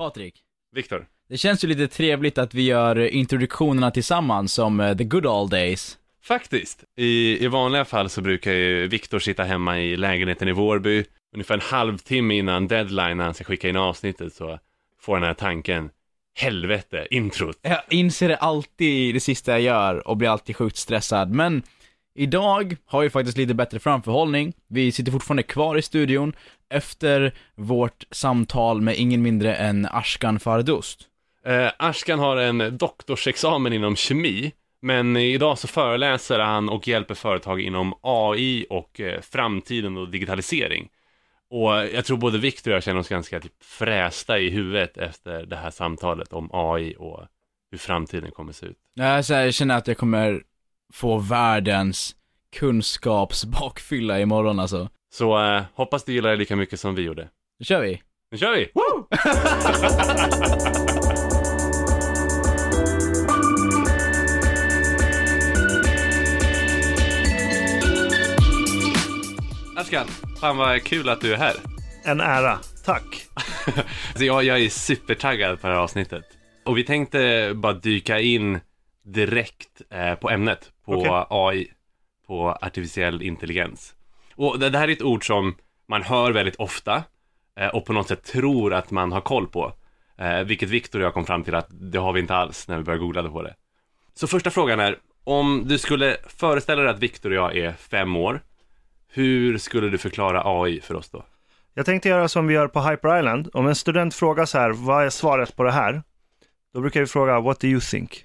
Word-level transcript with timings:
Patrik, 0.00 0.34
Viktor. 0.72 1.06
det 1.28 1.38
känns 1.38 1.64
ju 1.64 1.68
lite 1.68 1.88
trevligt 1.88 2.38
att 2.38 2.54
vi 2.54 2.62
gör 2.62 2.98
introduktionerna 2.98 3.90
tillsammans 3.90 4.52
som 4.52 4.80
eh, 4.80 4.96
the 4.96 5.04
good 5.04 5.26
old 5.26 5.50
days. 5.50 5.98
Faktiskt. 6.22 6.84
I, 6.96 7.44
I 7.44 7.48
vanliga 7.48 7.84
fall 7.84 8.08
så 8.08 8.20
brukar 8.20 8.52
ju 8.52 8.86
Viktor 8.86 9.18
sitta 9.18 9.44
hemma 9.44 9.80
i 9.80 9.96
lägenheten 9.96 10.48
i 10.48 10.52
Vårby. 10.52 11.04
Ungefär 11.34 11.54
en 11.54 11.60
halvtimme 11.60 12.34
innan 12.34 12.68
deadline 12.68 13.16
när 13.16 13.24
han 13.24 13.34
ska 13.34 13.44
skicka 13.44 13.68
in 13.68 13.76
avsnittet 13.76 14.34
så 14.34 14.58
får 15.00 15.16
den 15.16 15.24
här 15.24 15.34
tanken. 15.34 15.90
Helvete, 16.34 17.06
introt. 17.10 17.58
Jag 17.62 17.82
inser 17.90 18.28
det 18.28 18.36
alltid 18.36 19.08
i 19.08 19.12
det 19.12 19.20
sista 19.20 19.52
jag 19.52 19.60
gör 19.60 20.08
och 20.08 20.16
blir 20.16 20.28
alltid 20.28 20.56
sjukt 20.56 20.76
stressad, 20.76 21.30
men 21.30 21.62
idag 22.20 22.76
har 22.86 23.02
vi 23.02 23.10
faktiskt 23.10 23.38
lite 23.38 23.54
bättre 23.54 23.78
framförhållning. 23.78 24.52
Vi 24.68 24.92
sitter 24.92 25.12
fortfarande 25.12 25.42
kvar 25.42 25.76
i 25.76 25.82
studion 25.82 26.32
efter 26.70 27.34
vårt 27.54 28.04
samtal 28.10 28.80
med 28.80 28.96
ingen 28.96 29.22
mindre 29.22 29.54
än 29.54 29.86
Ashkan 29.90 30.40
Fardost. 30.40 31.00
Eh, 31.46 31.70
Ashkan 31.78 32.18
har 32.18 32.36
en 32.36 32.78
doktorsexamen 32.78 33.72
inom 33.72 33.96
kemi. 33.96 34.52
Men 34.82 35.16
idag 35.16 35.58
så 35.58 35.68
föreläser 35.68 36.38
han 36.38 36.68
och 36.68 36.88
hjälper 36.88 37.14
företag 37.14 37.60
inom 37.60 37.94
AI 38.02 38.66
och 38.70 39.00
eh, 39.00 39.20
framtiden 39.20 39.96
och 39.96 40.10
digitalisering. 40.10 40.88
Och 41.50 41.72
jag 41.72 42.04
tror 42.04 42.16
både 42.16 42.38
Viktor 42.38 42.70
och 42.70 42.74
jag 42.74 42.82
känner 42.82 43.00
oss 43.00 43.08
ganska 43.08 43.40
typ 43.40 43.62
frästa 43.62 44.38
i 44.38 44.50
huvudet 44.50 44.96
efter 44.96 45.46
det 45.46 45.56
här 45.56 45.70
samtalet 45.70 46.32
om 46.32 46.50
AI 46.52 46.94
och 46.98 47.26
hur 47.70 47.78
framtiden 47.78 48.30
kommer 48.30 48.52
se 48.52 48.66
ut. 48.66 48.78
Jag 48.94 49.24
så 49.24 49.34
här, 49.34 49.44
jag 49.44 49.54
känner 49.54 49.76
att 49.76 49.86
jag 49.86 49.96
kommer 49.96 50.42
få 50.92 51.18
världens 51.18 52.16
kunskapsbakfylla 52.56 54.20
imorgon 54.20 54.60
alltså. 54.60 54.88
Så 55.12 55.44
eh, 55.46 55.62
hoppas 55.74 56.04
du 56.04 56.12
gillar 56.12 56.30
det 56.30 56.36
lika 56.36 56.56
mycket 56.56 56.80
som 56.80 56.94
vi 56.94 57.02
gjorde. 57.02 57.28
Nu 57.58 57.64
kör 57.64 57.80
vi! 57.80 58.02
Nu 58.32 58.38
kör 58.38 58.52
vi! 58.52 58.70
Ashkan, 69.76 70.06
fan 70.40 70.56
vad 70.56 70.82
kul 70.82 71.08
att 71.08 71.20
du 71.20 71.32
är 71.34 71.38
här. 71.38 71.54
En 72.04 72.20
ära. 72.20 72.58
Tack. 72.84 73.26
Alltså 74.08 74.24
jag, 74.24 74.44
jag 74.44 74.60
är 74.60 74.68
supertaggad 74.68 75.60
på 75.60 75.66
det 75.66 75.72
här 75.72 75.80
avsnittet. 75.80 76.24
Och 76.64 76.78
vi 76.78 76.84
tänkte 76.84 77.52
bara 77.54 77.72
dyka 77.72 78.20
in 78.20 78.60
direkt 79.04 79.82
eh, 79.90 80.14
på 80.14 80.30
ämnet, 80.30 80.70
på 80.84 80.92
Okej. 80.92 81.26
AI, 81.30 81.68
på 82.30 82.58
artificiell 82.60 83.22
intelligens. 83.22 83.94
Och 84.34 84.58
det, 84.58 84.78
här 84.78 84.88
är 84.88 84.92
ett 84.92 85.02
ord 85.02 85.26
som 85.26 85.54
man 85.88 86.02
hör 86.02 86.32
väldigt 86.32 86.56
ofta 86.56 87.02
eh, 87.60 87.68
och 87.68 87.86
på 87.86 87.92
något 87.92 88.08
sätt 88.08 88.24
tror 88.24 88.74
att 88.74 88.90
man 88.90 89.12
har 89.12 89.20
koll 89.20 89.46
på. 89.46 89.72
Eh, 90.18 90.40
vilket 90.40 90.68
Viktor 90.68 90.98
och 90.98 91.04
jag 91.04 91.14
kom 91.14 91.26
fram 91.26 91.44
till 91.44 91.54
att 91.54 91.66
det 91.70 91.98
har 91.98 92.12
vi 92.12 92.20
inte 92.20 92.34
alls 92.34 92.68
när 92.68 92.76
vi 92.76 92.84
började 92.84 93.04
googla 93.04 93.30
på 93.30 93.42
det. 93.42 93.54
Så 94.14 94.26
första 94.26 94.50
frågan 94.50 94.80
är, 94.80 94.96
om 95.24 95.62
du 95.66 95.78
skulle 95.78 96.16
föreställa 96.26 96.82
dig 96.82 96.90
att 96.90 96.98
Viktor 96.98 97.30
och 97.30 97.36
jag 97.36 97.56
är 97.56 97.72
fem 97.72 98.16
år, 98.16 98.40
hur 99.08 99.58
skulle 99.58 99.88
du 99.88 99.98
förklara 99.98 100.42
AI 100.44 100.80
för 100.80 100.94
oss 100.94 101.10
då? 101.10 101.24
Jag 101.74 101.86
tänkte 101.86 102.08
göra 102.08 102.28
som 102.28 102.46
vi 102.46 102.54
gör 102.54 102.68
på 102.68 102.80
Hyper 102.80 103.18
Island. 103.18 103.50
Om 103.52 103.66
en 103.66 103.74
student 103.74 104.14
frågar 104.14 104.44
så 104.44 104.58
här, 104.58 104.70
vad 104.70 105.04
är 105.04 105.10
svaret 105.10 105.56
på 105.56 105.62
det 105.62 105.72
här? 105.72 106.02
Då 106.74 106.80
brukar 106.80 107.00
vi 107.00 107.06
fråga, 107.06 107.40
what 107.40 107.60
do 107.60 107.66
you 107.66 107.80
think? 107.80 108.24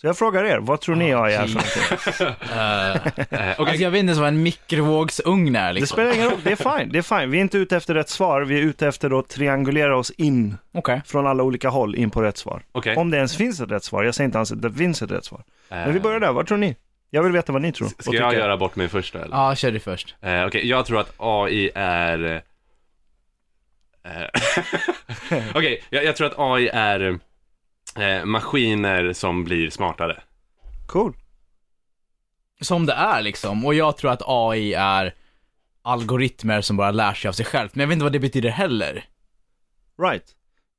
Så 0.00 0.06
jag 0.06 0.18
frågar 0.18 0.44
er, 0.44 0.58
vad 0.58 0.80
tror 0.80 0.94
ni 0.96 1.14
AI 1.14 1.34
är 1.34 1.46
för 1.46 1.54
någonting? 1.54 2.36
Eh, 2.58 2.96
okej, 3.30 3.54
Alltså 3.58 3.74
jag 3.82 3.90
vet 3.90 3.98
inte 4.00 4.10
ens 4.10 4.18
vad 4.18 4.28
en 4.28 4.42
mikrovågsugn 4.42 5.56
är 5.56 5.66
Det 5.66 5.72
liksom. 5.72 5.94
spelar 5.94 6.14
ingen 6.14 6.30
roll, 6.30 6.40
det 6.44 6.52
är 6.52 6.78
fine, 6.78 6.92
det 6.92 6.98
är 6.98 7.02
fine. 7.20 7.30
Vi 7.30 7.38
är 7.38 7.42
inte 7.42 7.58
ute 7.58 7.76
efter 7.76 7.94
rätt 7.94 8.08
svar, 8.08 8.42
vi 8.42 8.58
är 8.58 8.62
ute 8.62 8.86
efter 8.88 9.18
att 9.18 9.28
triangulera 9.28 9.96
oss 9.96 10.10
in 10.10 10.56
Okej. 10.74 11.02
från 11.06 11.26
alla 11.26 11.42
olika 11.42 11.68
håll 11.68 11.94
in 11.94 12.10
på 12.10 12.22
rätt 12.22 12.36
svar. 12.36 12.62
okej. 12.72 12.96
Om 12.96 13.10
det 13.10 13.16
ens 13.16 13.36
finns 13.36 13.60
ett 13.60 13.70
rätt 13.70 13.84
svar, 13.84 14.04
jag 14.04 14.14
säger 14.14 14.24
inte 14.26 14.38
ens 14.38 14.52
att 14.52 14.62
det 14.62 14.72
finns 14.72 15.02
ett 15.02 15.10
rätt 15.10 15.24
svar. 15.24 15.42
Men 15.68 15.92
vi 15.92 15.96
Eh, 15.98 16.02
börjar 16.02 16.20
där, 16.20 16.32
vad 16.32 16.46
tror 16.46 16.58
ni? 16.58 16.76
Jag 17.10 17.22
vill 17.22 17.32
veta 17.32 17.52
vad 17.52 17.62
ni 17.62 17.72
tror. 17.72 17.88
Ska 17.98 18.12
jag 18.16 18.34
göra 18.34 18.56
bort 18.56 18.76
mig 18.76 18.88
först 18.88 19.12
då, 19.12 19.18
eller? 19.18 19.36
Ja, 19.36 19.54
kör 19.54 19.70
du 19.70 19.80
först. 19.80 20.14
Eh, 20.20 20.44
Okej, 20.44 20.68
jag 20.68 20.86
tror 20.86 21.00
att 21.00 21.14
AI 21.18 21.70
är... 21.74 22.42
eh, 24.04 24.10
Okej, 25.54 25.82
jag, 25.90 26.04
jag 26.04 26.16
tror 26.16 26.26
att 26.26 26.34
AI 26.38 26.68
är 26.72 27.18
eh, 27.98 28.24
maskiner 28.24 29.12
som 29.12 29.44
blir 29.44 29.70
smartare. 29.70 30.22
Cool. 30.86 31.16
Som 32.60 32.86
det 32.86 32.92
är 32.92 33.22
liksom, 33.22 33.66
och 33.66 33.74
jag 33.74 33.96
tror 33.96 34.10
att 34.10 34.22
AI 34.26 34.74
är 34.74 35.14
algoritmer 35.82 36.60
som 36.60 36.76
bara 36.76 36.90
lär 36.90 37.14
sig 37.14 37.28
av 37.28 37.32
sig 37.32 37.46
självt, 37.46 37.74
men 37.74 37.80
jag 37.80 37.88
vet 37.88 37.92
inte 37.92 38.04
vad 38.04 38.12
det 38.12 38.18
betyder 38.18 38.50
heller. 38.50 39.04
Right. 40.02 40.24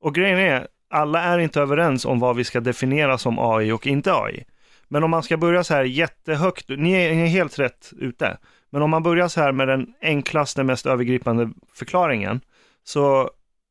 Och 0.00 0.14
grejen 0.14 0.38
är, 0.38 0.68
alla 0.90 1.22
är 1.22 1.38
inte 1.38 1.60
överens 1.60 2.04
om 2.04 2.20
vad 2.20 2.36
vi 2.36 2.44
ska 2.44 2.60
definiera 2.60 3.18
som 3.18 3.38
AI 3.38 3.72
och 3.72 3.86
inte 3.86 4.14
AI. 4.14 4.44
Men 4.88 5.04
om 5.04 5.10
man 5.10 5.22
ska 5.22 5.36
börja 5.36 5.64
så 5.64 5.74
här 5.74 5.84
jättehögt, 5.84 6.68
ni 6.68 6.92
är, 6.92 7.14
ni 7.14 7.22
är 7.22 7.26
helt 7.26 7.58
rätt 7.58 7.92
ute. 7.98 8.38
Men 8.70 8.82
om 8.82 8.90
man 8.90 9.02
börjar 9.02 9.28
så 9.28 9.40
här 9.40 9.52
med 9.52 9.68
den 9.68 9.94
enklaste, 10.00 10.64
mest 10.64 10.86
övergripande 10.86 11.50
förklaringen, 11.74 12.40
så 12.84 13.30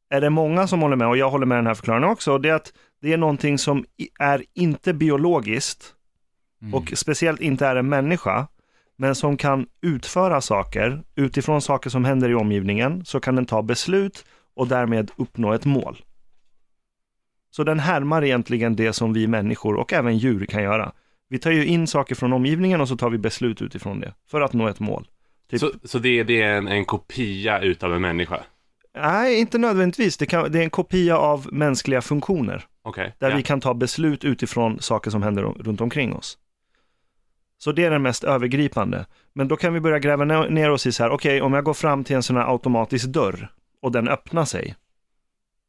är 0.09 0.21
det 0.21 0.29
många 0.29 0.67
som 0.67 0.81
håller 0.81 0.95
med, 0.95 1.07
och 1.07 1.17
jag 1.17 1.29
håller 1.29 1.45
med 1.45 1.57
den 1.57 1.67
här 1.67 1.73
förklaringen 1.73 2.09
också, 2.09 2.31
och 2.33 2.41
det 2.41 2.49
är 2.49 2.53
att 2.53 2.73
det 3.01 3.13
är 3.13 3.17
någonting 3.17 3.57
som 3.57 3.85
är 4.19 4.43
inte 4.53 4.93
biologiskt, 4.93 5.95
Mm. 6.61 6.73
och 6.73 6.91
speciellt 6.95 7.41
inte 7.41 7.65
är 7.67 7.75
en 7.75 7.89
människa, 7.89 8.47
men 8.97 9.15
som 9.15 9.37
kan 9.37 9.67
utföra 9.81 10.41
saker 10.41 11.03
utifrån 11.15 11.61
saker 11.61 11.89
som 11.89 12.05
händer 12.05 12.29
i 12.29 12.35
omgivningen, 12.35 13.05
så 13.05 13.19
kan 13.19 13.35
den 13.35 13.45
ta 13.45 13.61
beslut 13.61 14.25
och 14.55 14.67
därmed 14.67 15.11
uppnå 15.17 15.53
ett 15.53 15.65
mål. 15.65 15.97
Så 17.51 17.63
den 17.63 17.79
härmar 17.79 18.23
egentligen 18.23 18.75
det 18.75 18.93
som 18.93 19.13
vi 19.13 19.27
människor 19.27 19.75
och 19.75 19.93
även 19.93 20.17
djur 20.17 20.45
kan 20.45 20.63
göra. 20.63 20.91
Vi 21.29 21.39
tar 21.39 21.51
ju 21.51 21.65
in 21.65 21.88
saker 21.88 22.15
från 22.15 22.33
omgivningen 22.33 22.81
och 22.81 22.88
så 22.88 22.97
tar 22.97 23.09
vi 23.09 23.17
beslut 23.17 23.61
utifrån 23.61 23.99
det 23.99 24.13
för 24.31 24.41
att 24.41 24.53
nå 24.53 24.67
ett 24.67 24.79
mål. 24.79 25.07
Typ- 25.49 25.59
Så, 25.59 25.71
så 25.83 25.99
det, 25.99 26.23
det 26.23 26.41
är 26.41 26.53
en, 26.57 26.67
en 26.67 26.85
kopia 26.85 27.59
utav 27.59 27.93
en 27.93 28.01
människa? 28.01 28.39
Nej, 28.95 29.39
inte 29.39 29.57
nödvändigtvis. 29.57 30.17
Det, 30.17 30.25
kan, 30.25 30.51
det 30.51 30.59
är 30.59 30.63
en 30.63 30.69
kopia 30.69 31.17
av 31.17 31.47
mänskliga 31.53 32.01
funktioner. 32.01 32.65
Okej. 32.89 33.16
Där 33.19 33.29
ja. 33.29 33.35
vi 33.35 33.44
kan 33.44 33.61
ta 33.61 33.73
beslut 33.73 34.23
utifrån 34.23 34.79
saker 34.79 35.11
som 35.11 35.23
händer 35.23 35.44
runt 35.44 35.81
omkring 35.81 36.13
oss. 36.13 36.38
Så 37.57 37.72
det 37.72 37.85
är 37.85 37.91
den 37.91 38.01
mest 38.01 38.23
övergripande. 38.23 39.05
Men 39.33 39.47
då 39.47 39.55
kan 39.55 39.73
vi 39.73 39.79
börja 39.79 40.00
gräva 40.00 40.25
ner- 40.25 40.69
oss 40.69 40.88
i 40.88 40.91
så 40.91 41.03
här, 41.03 41.09
okej, 41.09 41.41
om 41.41 41.53
jag 41.53 41.63
går 41.63 41.73
fram 41.73 42.03
till 42.03 42.16
en 42.16 42.23
sån 42.23 42.35
här 42.35 42.51
automatisk 42.51 43.05
dörr 43.05 43.51
och 43.81 43.91
den 43.91 44.07
öppnar 44.07 44.45
sig. 44.45 44.75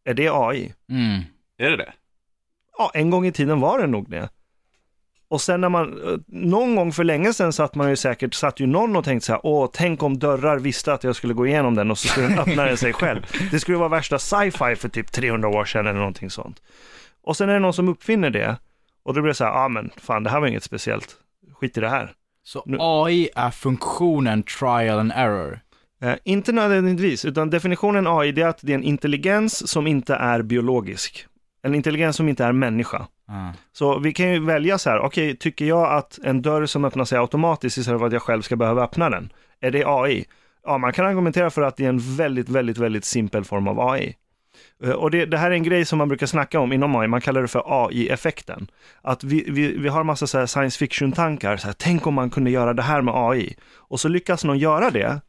Är 0.04 0.14
det 0.14 0.28
AI? 0.32 0.74
Mm. 0.88 1.22
Är 1.58 1.70
det 1.70 1.76
det? 1.76 1.92
Ja, 2.78 2.90
en 2.94 3.10
gång 3.10 3.26
i 3.26 3.32
tiden 3.32 3.60
var 3.60 3.78
det 3.78 3.86
nog 3.86 4.10
det. 4.10 4.28
Och 5.28 5.40
sen 5.40 5.60
när 5.60 5.68
man, 5.68 6.12
eh, 6.12 6.18
någon 6.26 6.76
gång 6.76 6.92
för 6.92 7.04
länge 7.04 7.32
sedan 7.32 7.52
satt 7.52 7.74
man 7.74 7.90
ju 7.90 7.96
säkert, 7.96 8.34
satt 8.34 8.60
ju 8.60 8.66
någon 8.66 8.96
och 8.96 9.04
tänkte 9.04 9.26
så 9.26 9.32
här, 9.32 9.40
åh, 9.44 9.70
tänk 9.72 10.02
om 10.02 10.18
dörrar 10.18 10.58
visste 10.58 10.92
att 10.92 11.04
jag 11.04 11.16
skulle 11.16 11.34
gå 11.34 11.46
igenom 11.46 11.74
den 11.74 11.90
och 11.90 11.98
så 11.98 12.08
skulle 12.08 12.28
den 12.28 12.38
öppna 12.38 12.64
den 12.64 12.76
sig 12.76 12.92
själv. 12.92 13.26
Det 13.50 13.60
skulle 13.60 13.78
vara 13.78 13.88
värsta 13.88 14.18
sci-fi 14.18 14.76
för 14.76 14.88
typ 14.88 15.12
300 15.12 15.48
år 15.48 15.64
sedan 15.64 15.86
eller 15.86 15.98
någonting 15.98 16.30
sånt. 16.30 16.62
Och 17.22 17.36
sen 17.36 17.48
är 17.48 17.52
det 17.52 17.58
någon 17.58 17.74
som 17.74 17.88
uppfinner 17.88 18.30
det 18.30 18.56
och 19.02 19.14
då 19.14 19.20
blir 19.20 19.28
det 19.28 19.34
så 19.34 19.44
här, 19.44 19.50
ja 19.50 19.64
ah, 19.64 19.68
men 19.68 19.90
fan 19.96 20.22
det 20.22 20.30
här 20.30 20.40
var 20.40 20.46
inget 20.46 20.64
speciellt, 20.64 21.16
skit 21.60 21.78
i 21.78 21.80
det 21.80 21.88
här. 21.88 22.12
Så 22.42 22.62
Nu- 22.66 22.76
AI 22.80 23.28
är 23.36 23.50
funktionen 23.50 24.42
trial 24.42 24.98
and 24.98 25.12
error. 25.14 25.60
Eh, 26.02 26.14
inte 26.24 26.52
nödvändigtvis, 26.52 27.24
utan 27.24 27.50
definitionen 27.50 28.06
AI 28.06 28.32
det 28.32 28.42
är 28.42 28.48
att 28.48 28.58
det 28.62 28.72
är 28.72 28.74
en 28.74 28.82
intelligens 28.82 29.70
som 29.70 29.86
inte 29.86 30.14
är 30.14 30.42
biologisk. 30.42 31.26
En 31.62 31.74
intelligens 31.74 32.16
som 32.16 32.28
inte 32.28 32.44
är 32.44 32.52
människa. 32.52 33.06
Ah. 33.28 33.48
Så 33.72 33.98
vi 33.98 34.12
kan 34.12 34.32
ju 34.32 34.44
välja 34.44 34.78
så 34.78 34.90
här, 34.90 34.98
okej, 34.98 35.36
tycker 35.36 35.64
jag 35.64 35.92
att 35.92 36.18
en 36.24 36.42
dörr 36.42 36.66
som 36.66 36.84
öppnar 36.84 37.04
sig 37.04 37.18
automatiskt 37.18 37.78
istället 37.78 38.00
för 38.00 38.06
att 38.06 38.12
jag 38.12 38.22
själv 38.22 38.42
ska 38.42 38.56
behöva 38.56 38.84
öppna 38.84 39.10
den, 39.10 39.32
är 39.60 39.70
det 39.70 39.84
AI? 39.86 40.24
Ja, 40.64 40.78
man 40.78 40.92
kan 40.92 41.06
argumentera 41.06 41.50
för 41.50 41.62
att 41.62 41.76
det 41.76 41.84
är 41.84 41.88
en 41.88 42.16
väldigt, 42.16 42.48
väldigt, 42.48 42.78
väldigt 42.78 43.04
simpel 43.04 43.44
form 43.44 43.68
av 43.68 43.80
AI. 43.80 44.16
Eh, 44.84 44.90
Och 44.90 45.10
det, 45.10 45.26
det 45.26 45.38
här 45.38 45.50
är 45.50 45.54
en 45.54 45.62
grej 45.62 45.84
som 45.84 45.98
man 45.98 46.08
brukar 46.08 46.26
snacka 46.26 46.60
om 46.60 46.72
inom 46.72 46.96
AI, 46.96 47.08
man 47.08 47.20
kallar 47.20 47.42
det 47.42 47.48
för 47.48 47.62
AI-effekten. 47.86 48.70
Att 49.02 49.24
vi, 49.24 49.44
vi, 49.50 49.76
vi 49.78 49.88
har 49.88 50.04
massa 50.04 50.26
så 50.26 50.46
science 50.46 50.78
fiction-tankar, 50.78 51.56
så 51.56 51.66
här, 51.66 51.74
tänk 51.78 52.06
om 52.06 52.14
man 52.14 52.30
kunde 52.30 52.50
göra 52.50 52.72
det 52.74 52.82
här 52.82 53.02
med 53.02 53.14
AI. 53.16 53.56
Och 53.76 54.00
så 54.00 54.08
lyckas 54.08 54.44
någon 54.44 54.58
göra 54.58 54.90
det, 54.90 55.20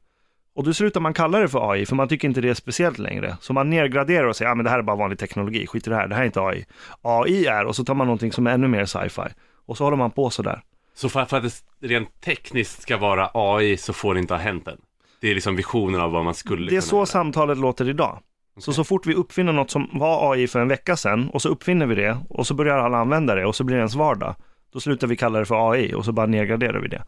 och 0.56 0.64
då 0.64 0.74
slutar 0.74 1.00
man 1.02 1.14
kalla 1.14 1.40
det 1.40 1.48
för 1.50 1.72
AI, 1.72 1.86
för 1.86 1.96
man 1.96 2.08
tycker 2.08 2.28
inte 2.28 2.42
det 2.42 2.50
är 2.50 2.54
speciellt 2.54 2.98
längre. 3.00 3.38
Så 3.42 3.54
man 3.54 3.70
nedgraderar 3.70 4.24
och 4.28 4.36
säger, 4.36 4.50
ja 4.52 4.56
men 4.56 4.64
det 4.64 4.70
här 4.70 4.80
är 4.80 4.84
bara 4.84 4.96
vanlig 4.96 5.20
teknologi, 5.20 5.68
skit 5.68 5.88
i 5.88 5.90
det 5.90 5.96
här, 5.96 6.08
det 6.08 6.16
här 6.16 6.22
är 6.22 6.26
inte 6.26 6.42
AI. 6.42 6.66
AI 7.02 7.46
är, 7.46 7.66
och 7.66 7.76
så 7.76 7.84
tar 7.84 7.94
man 7.94 8.08
någonting 8.08 8.32
som 8.32 8.48
är 8.48 8.52
ännu 8.52 8.68
mer 8.68 8.86
sci-fi. 8.86 9.22
Och 9.66 9.78
så 9.78 9.84
håller 9.84 9.98
man 9.98 10.12
på 10.12 10.30
sådär. 10.30 10.62
Så 10.96 11.10
för, 11.10 11.26
för 11.26 11.38
att 11.38 11.64
det 11.80 11.88
rent 11.88 12.22
tekniskt 12.22 12.82
ska 12.82 12.98
vara 12.98 13.30
AI 13.34 13.78
så 13.78 13.94
får 13.94 14.14
det 14.14 14.20
inte 14.20 14.34
ha 14.34 14.42
hänt 14.42 14.68
än? 14.68 14.78
Det 15.22 15.32
är 15.32 15.36
liksom 15.36 15.56
visionen 15.56 16.02
av 16.02 16.12
vad 16.12 16.26
man 16.26 16.34
skulle 16.34 16.62
Det 16.62 16.68
är 16.68 16.70
kunna 16.70 16.82
så 16.82 16.96
göra. 16.96 17.06
samtalet 17.06 17.58
låter 17.58 17.90
idag. 17.90 18.20
Så 18.58 18.72
Okej. 18.72 18.76
så 18.76 18.84
fort 18.84 19.08
vi 19.08 19.14
uppfinner 19.14 19.54
något 19.54 19.72
som 19.72 19.90
var 19.94 20.34
AI 20.34 20.48
för 20.48 20.60
en 20.60 20.68
vecka 20.68 20.96
sedan, 20.96 21.30
och 21.30 21.42
så 21.42 21.50
uppfinner 21.50 21.86
vi 21.86 21.96
det, 21.96 22.18
och 22.30 22.48
så 22.48 22.54
börjar 22.54 22.78
alla 22.78 22.98
använda 22.98 23.36
det, 23.36 23.46
och 23.46 23.56
så 23.56 23.64
blir 23.64 23.76
det 23.76 23.80
ens 23.80 23.96
vardag. 23.96 24.36
Då 24.74 24.80
slutar 24.80 25.08
vi 25.08 25.16
kalla 25.16 25.40
det 25.40 25.46
för 25.46 25.72
AI, 25.72 25.94
och 25.94 26.06
så 26.06 26.12
bara 26.12 26.26
nedgraderar 26.26 26.80
vi 26.80 26.88
det. 26.88 27.04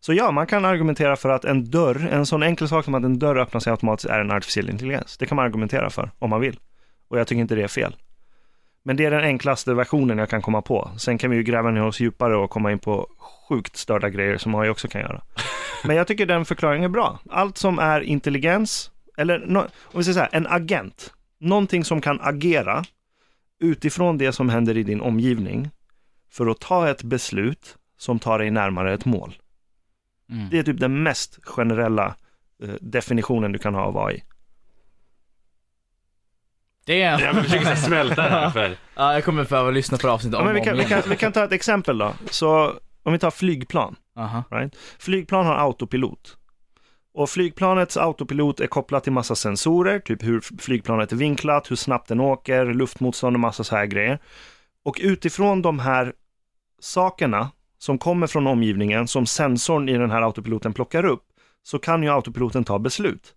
Så 0.00 0.12
ja, 0.12 0.30
man 0.30 0.46
kan 0.46 0.64
argumentera 0.64 1.16
för 1.16 1.28
att 1.28 1.44
en 1.44 1.70
dörr, 1.70 2.08
en 2.12 2.26
sån 2.26 2.42
enkel 2.42 2.68
sak 2.68 2.84
som 2.84 2.94
att 2.94 3.04
en 3.04 3.18
dörr 3.18 3.36
öppnar 3.36 3.60
sig 3.60 3.70
automatiskt 3.70 4.10
är 4.10 4.20
en 4.20 4.30
artificiell 4.30 4.70
intelligens. 4.70 5.18
Det 5.18 5.26
kan 5.26 5.36
man 5.36 5.44
argumentera 5.44 5.90
för, 5.90 6.10
om 6.18 6.30
man 6.30 6.40
vill. 6.40 6.58
Och 7.08 7.18
jag 7.18 7.26
tycker 7.26 7.40
inte 7.40 7.54
det 7.54 7.62
är 7.62 7.68
fel. 7.68 7.96
Men 8.84 8.96
det 8.96 9.04
är 9.04 9.10
den 9.10 9.24
enklaste 9.24 9.74
versionen 9.74 10.18
jag 10.18 10.30
kan 10.30 10.42
komma 10.42 10.62
på. 10.62 10.90
Sen 10.98 11.18
kan 11.18 11.30
vi 11.30 11.36
ju 11.36 11.42
gräva 11.42 11.70
ner 11.70 11.84
oss 11.84 12.00
djupare 12.00 12.36
och 12.36 12.50
komma 12.50 12.72
in 12.72 12.78
på 12.78 13.08
sjukt 13.48 13.76
störda 13.76 14.08
grejer 14.08 14.36
som 14.36 14.54
AI 14.54 14.68
också 14.68 14.88
kan 14.88 15.00
göra. 15.00 15.22
Men 15.84 15.96
jag 15.96 16.06
tycker 16.06 16.26
den 16.26 16.44
förklaringen 16.44 16.84
är 16.84 16.88
bra. 16.88 17.18
Allt 17.30 17.58
som 17.58 17.78
är 17.78 18.00
intelligens, 18.00 18.90
eller 19.16 19.38
no, 19.38 19.58
om 19.58 19.98
vi 19.98 20.04
säger 20.04 20.14
så 20.14 20.20
här, 20.20 20.28
en 20.32 20.46
agent. 20.46 21.12
Någonting 21.38 21.84
som 21.84 22.00
kan 22.00 22.20
agera 22.20 22.84
utifrån 23.60 24.18
det 24.18 24.32
som 24.32 24.48
händer 24.48 24.76
i 24.76 24.82
din 24.82 25.00
omgivning 25.00 25.70
för 26.30 26.46
att 26.46 26.60
ta 26.60 26.88
ett 26.88 27.02
beslut 27.02 27.76
som 27.98 28.18
tar 28.18 28.38
dig 28.38 28.50
närmare 28.50 28.94
ett 28.94 29.04
mål. 29.04 29.38
Mm. 30.30 30.50
Det 30.50 30.58
är 30.58 30.62
typ 30.62 30.80
den 30.80 31.02
mest 31.02 31.38
generella 31.42 32.14
eh, 32.62 32.74
definitionen 32.80 33.52
du 33.52 33.58
kan 33.58 33.74
ha 33.74 33.82
av 33.82 33.98
AI. 33.98 34.24
Det 36.86 37.02
är... 37.02 37.20
Jag 37.20 37.44
försöker 37.44 37.74
smälta 37.74 38.22
det 38.22 38.28
här 38.28 38.50
för... 38.50 38.76
Ja, 38.94 39.14
jag 39.14 39.24
kommer 39.24 39.44
behöva 39.44 39.70
lyssna 39.70 39.98
på 39.98 40.08
avsnittet 40.08 40.34
Ja, 40.34 40.40
om 40.40 40.46
men 40.46 40.54
vi, 40.54 40.60
kan, 40.60 40.72
om 40.72 40.78
vi, 40.78 40.84
kan, 40.84 41.02
vi 41.08 41.16
kan 41.16 41.32
ta 41.32 41.44
ett 41.44 41.52
exempel 41.52 41.98
då. 41.98 42.14
Så 42.30 42.74
om 43.02 43.12
vi 43.12 43.18
tar 43.18 43.30
flygplan. 43.30 43.96
Aha. 44.16 44.44
Flygplan 44.98 45.46
har 45.46 45.54
autopilot. 45.54 46.36
Och 47.14 47.30
flygplanets 47.30 47.96
autopilot 47.96 48.60
är 48.60 48.66
kopplat 48.66 49.04
till 49.04 49.12
massa 49.12 49.34
sensorer, 49.34 49.98
typ 49.98 50.22
hur 50.22 50.40
flygplanet 50.40 51.12
är 51.12 51.16
vinklat, 51.16 51.70
hur 51.70 51.76
snabbt 51.76 52.08
den 52.08 52.20
åker, 52.20 52.64
luftmotstånd 52.64 53.36
och 53.36 53.40
massa 53.40 53.64
så 53.64 53.76
här 53.76 53.86
grejer. 53.86 54.18
Och 54.84 54.98
utifrån 55.00 55.62
de 55.62 55.78
här 55.78 56.12
sakerna 56.80 57.50
som 57.78 57.98
kommer 57.98 58.26
från 58.26 58.46
omgivningen, 58.46 59.08
som 59.08 59.26
sensorn 59.26 59.88
i 59.88 59.98
den 59.98 60.10
här 60.10 60.22
autopiloten 60.22 60.72
plockar 60.72 61.04
upp, 61.04 61.24
så 61.62 61.78
kan 61.78 62.02
ju 62.02 62.08
autopiloten 62.08 62.64
ta 62.64 62.78
beslut. 62.78 63.34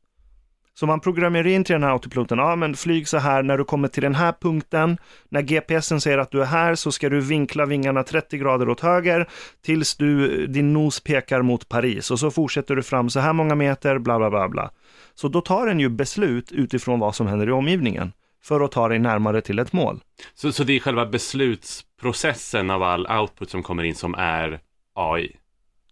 Så 0.79 0.85
man 0.85 0.99
programmerar 0.99 1.47
in 1.47 1.63
till 1.63 1.73
den 1.73 1.83
här 1.83 1.91
autopiloten, 1.91 2.37
ja 2.37 2.55
men 2.55 2.75
flyg 2.75 3.07
så 3.07 3.17
här, 3.17 3.43
när 3.43 3.57
du 3.57 3.63
kommer 3.63 3.87
till 3.87 4.03
den 4.03 4.15
här 4.15 4.33
punkten, 4.41 4.97
när 5.29 5.41
GPSen 5.41 6.01
säger 6.01 6.17
att 6.17 6.31
du 6.31 6.41
är 6.41 6.45
här 6.45 6.75
så 6.75 6.91
ska 6.91 7.09
du 7.09 7.21
vinkla 7.21 7.65
vingarna 7.65 8.03
30 8.03 8.37
grader 8.37 8.69
åt 8.69 8.79
höger 8.79 9.29
tills 9.65 9.95
du, 9.95 10.47
din 10.47 10.73
nos 10.73 10.99
pekar 10.99 11.41
mot 11.41 11.69
Paris 11.69 12.11
och 12.11 12.19
så 12.19 12.31
fortsätter 12.31 12.75
du 12.75 12.83
fram 12.83 13.09
så 13.09 13.19
här 13.19 13.33
många 13.33 13.55
meter, 13.55 13.99
bla 13.99 14.17
bla 14.17 14.29
bla 14.29 14.49
bla. 14.49 14.71
Så 15.15 15.27
då 15.27 15.41
tar 15.41 15.67
den 15.67 15.79
ju 15.79 15.89
beslut 15.89 16.51
utifrån 16.51 16.99
vad 16.99 17.15
som 17.15 17.27
händer 17.27 17.49
i 17.49 17.51
omgivningen 17.51 18.11
för 18.43 18.61
att 18.61 18.71
ta 18.71 18.87
dig 18.87 18.99
närmare 18.99 19.41
till 19.41 19.59
ett 19.59 19.73
mål. 19.73 20.03
Så, 20.33 20.51
så 20.51 20.63
det 20.63 20.75
är 20.75 20.79
själva 20.79 21.05
beslutsprocessen 21.05 22.69
av 22.69 22.83
all 22.83 23.07
output 23.07 23.49
som 23.49 23.63
kommer 23.63 23.83
in 23.83 23.95
som 23.95 24.15
är 24.15 24.59
AI? 24.95 25.35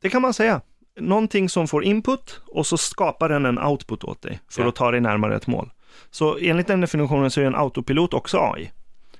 Det 0.02 0.10
kan 0.10 0.22
man 0.22 0.34
säga. 0.34 0.62
Någonting 1.00 1.50
som 1.50 1.68
får 1.68 1.84
input 1.84 2.42
och 2.48 2.68
så 2.68 2.78
skapar 2.78 3.30
den 3.30 3.46
en 3.46 3.60
output 3.60 4.04
åt 4.04 4.22
dig 4.22 4.40
för 4.52 4.62
Ja. 4.62 4.68
att 4.70 4.76
ta 4.76 4.92
dig 4.92 5.02
närmare 5.02 5.36
ett 5.36 5.48
mål. 5.48 5.72
Så 6.12 6.38
enligt 6.38 6.68
den 6.68 6.82
definitionen 6.82 7.32
så 7.32 7.42
är 7.42 7.46
en 7.46 7.56
autopilot 7.56 8.14
också 8.14 8.38
AI. 8.40 8.72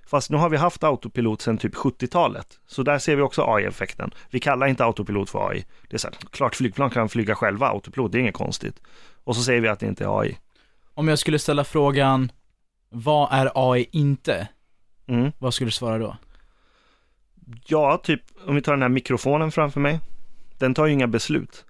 Fast 0.08 0.30
nu 0.30 0.38
har 0.38 0.50
vi 0.50 0.58
haft 0.58 0.84
autopilot 0.84 1.42
sedan 1.42 1.58
typ 1.58 1.76
70-talet. 1.76 2.60
Så 2.68 2.84
där 2.84 3.00
ser 3.00 3.16
vi 3.16 3.22
också 3.22 3.44
AI-effekten. 3.44 4.14
Vi 4.30 4.40
kallar 4.40 4.68
inte 4.68 4.86
autopilot 4.86 5.30
för 5.30 5.50
AI. 5.50 5.66
Det 5.90 5.96
är 5.96 5.98
så 5.98 6.08
här, 6.08 6.18
klart 6.32 6.56
flygplan 6.56 6.90
kan 6.90 7.10
flyga 7.10 7.36
själva, 7.36 7.68
autopilot, 7.68 8.12
det 8.12 8.18
är 8.18 8.20
inget 8.20 8.34
konstigt. 8.36 8.82
Och 9.24 9.36
så 9.36 9.44
säger 9.44 9.62
vi 9.62 9.68
att 9.68 9.80
det 9.80 9.88
inte 9.88 10.04
är 10.04 10.20
AI. 10.22 10.38
Om 10.94 11.08
jag 11.08 11.20
skulle 11.20 11.40
ställa 11.40 11.64
frågan, 11.64 12.32
vad 12.90 13.28
är 13.34 13.52
AI 13.74 13.86
inte? 13.92 14.48
Mm. 15.08 15.32
Vad 15.40 15.54
skulle 15.54 15.68
du 15.68 15.72
svara 15.72 15.98
då? 15.98 16.18
Ja, 17.68 17.98
typ 18.04 18.22
om 18.48 18.56
vi 18.56 18.62
tar 18.62 18.72
den 18.74 18.82
här 18.82 18.90
mikrofonen 18.90 19.52
framför 19.52 19.80
mig. 19.80 20.00
Den 20.60 20.74
tar 20.74 20.86
ju 20.86 20.94
inga 20.94 21.08
beslut. 21.08 21.66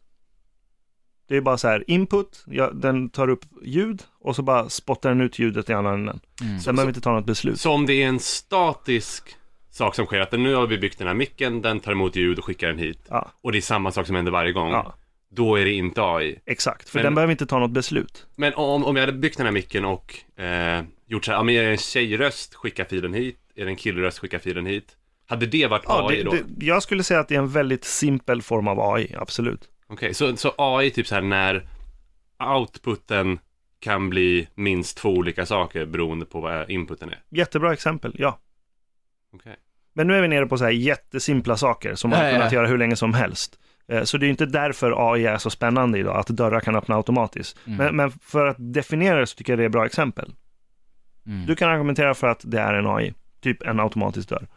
Det 1.27 1.37
är 1.37 1.41
bara 1.41 1.57
så 1.57 1.67
här 1.67 1.83
input, 1.87 2.43
ja, 2.47 2.71
den 2.71 3.09
tar 3.09 3.27
upp 3.27 3.45
ljud 3.63 4.03
och 4.19 4.35
så 4.35 4.41
bara 4.41 4.69
spottar 4.69 5.09
den 5.09 5.21
ut 5.21 5.39
ljudet 5.39 5.69
i 5.69 5.73
andra 5.73 5.93
änden. 5.93 6.19
Mm. 6.41 6.59
Sen 6.59 6.75
behöver 6.75 6.87
vi 6.87 6.95
inte 6.95 7.01
ta 7.01 7.11
något 7.11 7.25
beslut. 7.25 7.59
Så 7.61 7.71
om 7.71 7.85
det 7.85 7.93
är 7.93 8.07
en 8.07 8.19
statisk 8.19 9.35
sak 9.71 9.95
som 9.95 10.05
sker, 10.05 10.19
att 10.19 10.31
nu 10.31 10.53
har 10.55 10.67
vi 10.67 10.77
byggt 10.77 10.97
den 10.97 11.07
här 11.07 11.13
micken, 11.13 11.61
den 11.61 11.79
tar 11.79 11.91
emot 11.91 12.15
ljud 12.15 12.39
och 12.39 12.45
skickar 12.45 12.67
den 12.67 12.77
hit. 12.79 12.99
Ja, 13.09 13.31
Och 13.41 13.51
det 13.51 13.57
är 13.57 13.61
samma 13.61 13.91
sak 13.91 14.07
som 14.07 14.15
händer 14.15 14.31
varje 14.31 14.51
gång. 14.51 14.71
ja, 14.71 14.95
Då 15.29 15.55
är 15.55 15.65
det 15.65 15.73
inte 15.73 16.01
AI. 16.03 16.39
exakt. 16.45 16.89
För 16.89 16.97
Men- 16.97 17.03
den 17.03 17.15
behöver 17.15 17.31
inte 17.31 17.45
ta 17.45 17.59
något 17.59 17.71
beslut. 17.71 18.25
Men 18.35 18.53
om, 18.53 18.85
om 18.85 18.95
jag 18.95 19.05
hade 19.05 19.17
byggt 19.17 19.37
den 19.37 19.45
här 19.45 19.53
micken 19.53 19.85
och 19.85 20.39
eh, 20.39 20.83
gjort 21.07 21.25
så 21.25 21.31
här, 21.31 21.37
ja 21.39 21.43
men 21.43 21.55
är 21.55 21.63
det 21.63 21.69
en 21.71 21.77
tjejröst, 21.77 22.55
skicka 22.55 22.85
filen 22.85 23.13
hit. 23.13 23.39
Är 23.55 23.65
det 23.65 23.71
en 23.71 23.75
killröst, 23.75 24.19
skicka 24.19 24.39
filen 24.39 24.65
hit. 24.65 24.95
Hade 25.27 25.45
det 25.45 25.67
varit 25.67 25.83
Ja, 25.87 26.07
AI 26.09 26.15
det, 26.17 26.23
då? 26.23 26.31
det, 26.31 26.65
jag 26.65 26.83
skulle 26.83 27.03
säga 27.03 27.19
att 27.19 27.27
det 27.27 27.35
är 27.35 27.39
en 27.39 27.47
väldigt 27.49 27.83
simpel 27.83 28.41
form 28.41 28.67
av 28.67 28.93
AI, 28.93 29.15
absolut. 29.17 29.69
Okej, 29.87 30.13
så, 30.13 30.35
så 30.35 30.53
AI 30.57 30.91
typ 30.91 31.07
så 31.07 31.15
här 31.15 31.21
när 31.21 31.67
outputen 32.55 33.39
kan 33.79 34.09
bli 34.09 34.47
minst 34.55 34.97
två 34.97 35.09
olika 35.09 35.45
saker 35.45 35.85
beroende 35.85 36.25
på 36.25 36.41
vad 36.41 36.69
inputen 36.69 37.09
är. 37.09 37.19
Jättebra 37.29 37.73
exempel, 37.73 38.15
ja. 38.19 38.39
Okej. 39.33 39.55
Men 39.93 40.07
nu 40.07 40.15
är 40.17 40.21
vi 40.21 40.27
nere 40.27 40.45
på 40.45 40.57
så 40.57 40.63
här 40.63 40.71
jättesimpla 40.71 41.57
saker 41.57 41.95
som 41.95 42.09
man 42.09 42.19
har 42.19 42.31
kunnat 42.31 42.51
göra 42.51 42.67
hur 42.67 42.77
länge 42.77 42.95
som 42.95 43.13
helst. 43.13 43.59
Eh, 43.87 44.03
Så 44.03 44.17
det 44.17 44.23
är 44.23 44.27
ju 44.27 44.31
inte 44.31 44.45
därför 44.45 45.13
AI 45.13 45.25
är 45.25 45.37
så 45.37 45.49
spännande 45.49 45.99
idag, 45.99 46.17
att 46.17 46.27
dörrar 46.27 46.59
kan 46.59 46.75
öppna 46.75 46.95
automatiskt. 46.95 47.57
Mm. 47.67 47.77
Men, 47.77 47.95
men 47.95 48.11
för 48.11 48.45
att 48.47 48.55
definiera 48.59 49.19
det 49.19 49.27
så 49.27 49.35
tycker 49.35 49.53
jag 49.53 49.59
det 49.59 49.63
är 49.63 49.65
ett 49.65 49.71
bra 49.71 49.85
exempel. 49.85 50.33
Mm. 51.25 51.45
Du 51.45 51.55
kan 51.55 51.69
argumentera 51.69 52.13
för 52.13 52.27
att 52.27 52.41
det 52.43 52.59
är 52.59 52.73
en 52.73 52.87
AI, 52.87 53.13
typ 53.41 53.61
en 53.61 53.79
automatisk 53.79 54.29
dörr. 54.29 54.47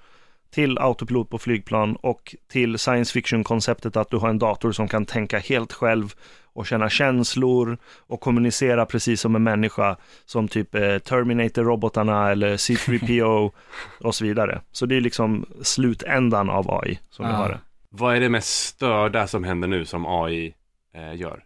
Till 0.50 0.78
autopilot 0.78 1.30
på 1.30 1.38
flygplan 1.38 1.96
och 1.96 2.34
till 2.50 2.78
science 2.78 3.12
fiction-konceptet 3.12 3.96
att 3.96 4.10
du 4.10 4.16
har 4.16 4.28
en 4.28 4.38
dator 4.38 4.72
som 4.72 4.88
kan 4.88 5.06
tänka 5.06 5.38
helt 5.38 5.72
själv 5.72 6.14
och 6.52 6.66
känna 6.66 6.90
känslor 6.90 7.78
och 8.06 8.20
kommunicera 8.20 8.86
precis 8.86 9.20
som 9.20 9.34
en 9.36 9.42
människa 9.42 9.96
som 10.24 10.48
typ 10.48 10.74
eh, 10.74 10.80
Terminator-robotarna 10.98 12.30
eller 12.30 12.56
C3PO 12.56 13.52
och 14.00 14.14
så 14.14 14.24
vidare. 14.24 14.60
Så 14.72 14.86
det 14.86 14.96
är 14.96 15.00
liksom 15.00 15.46
slutändan 15.62 16.50
av 16.50 16.70
AI 16.74 16.98
som 17.10 17.26
vi 17.26 17.32
Ah. 17.32 17.36
har 17.36 17.48
det. 17.48 17.60
Vad 17.90 18.16
är 18.16 18.20
det 18.20 18.28
mest 18.28 18.48
störda 18.66 19.26
som 19.26 19.44
händer 19.44 19.68
nu 19.68 19.84
som 19.84 20.06
AI 20.06 20.54
eh, 20.94 21.14
gör? 21.20 21.42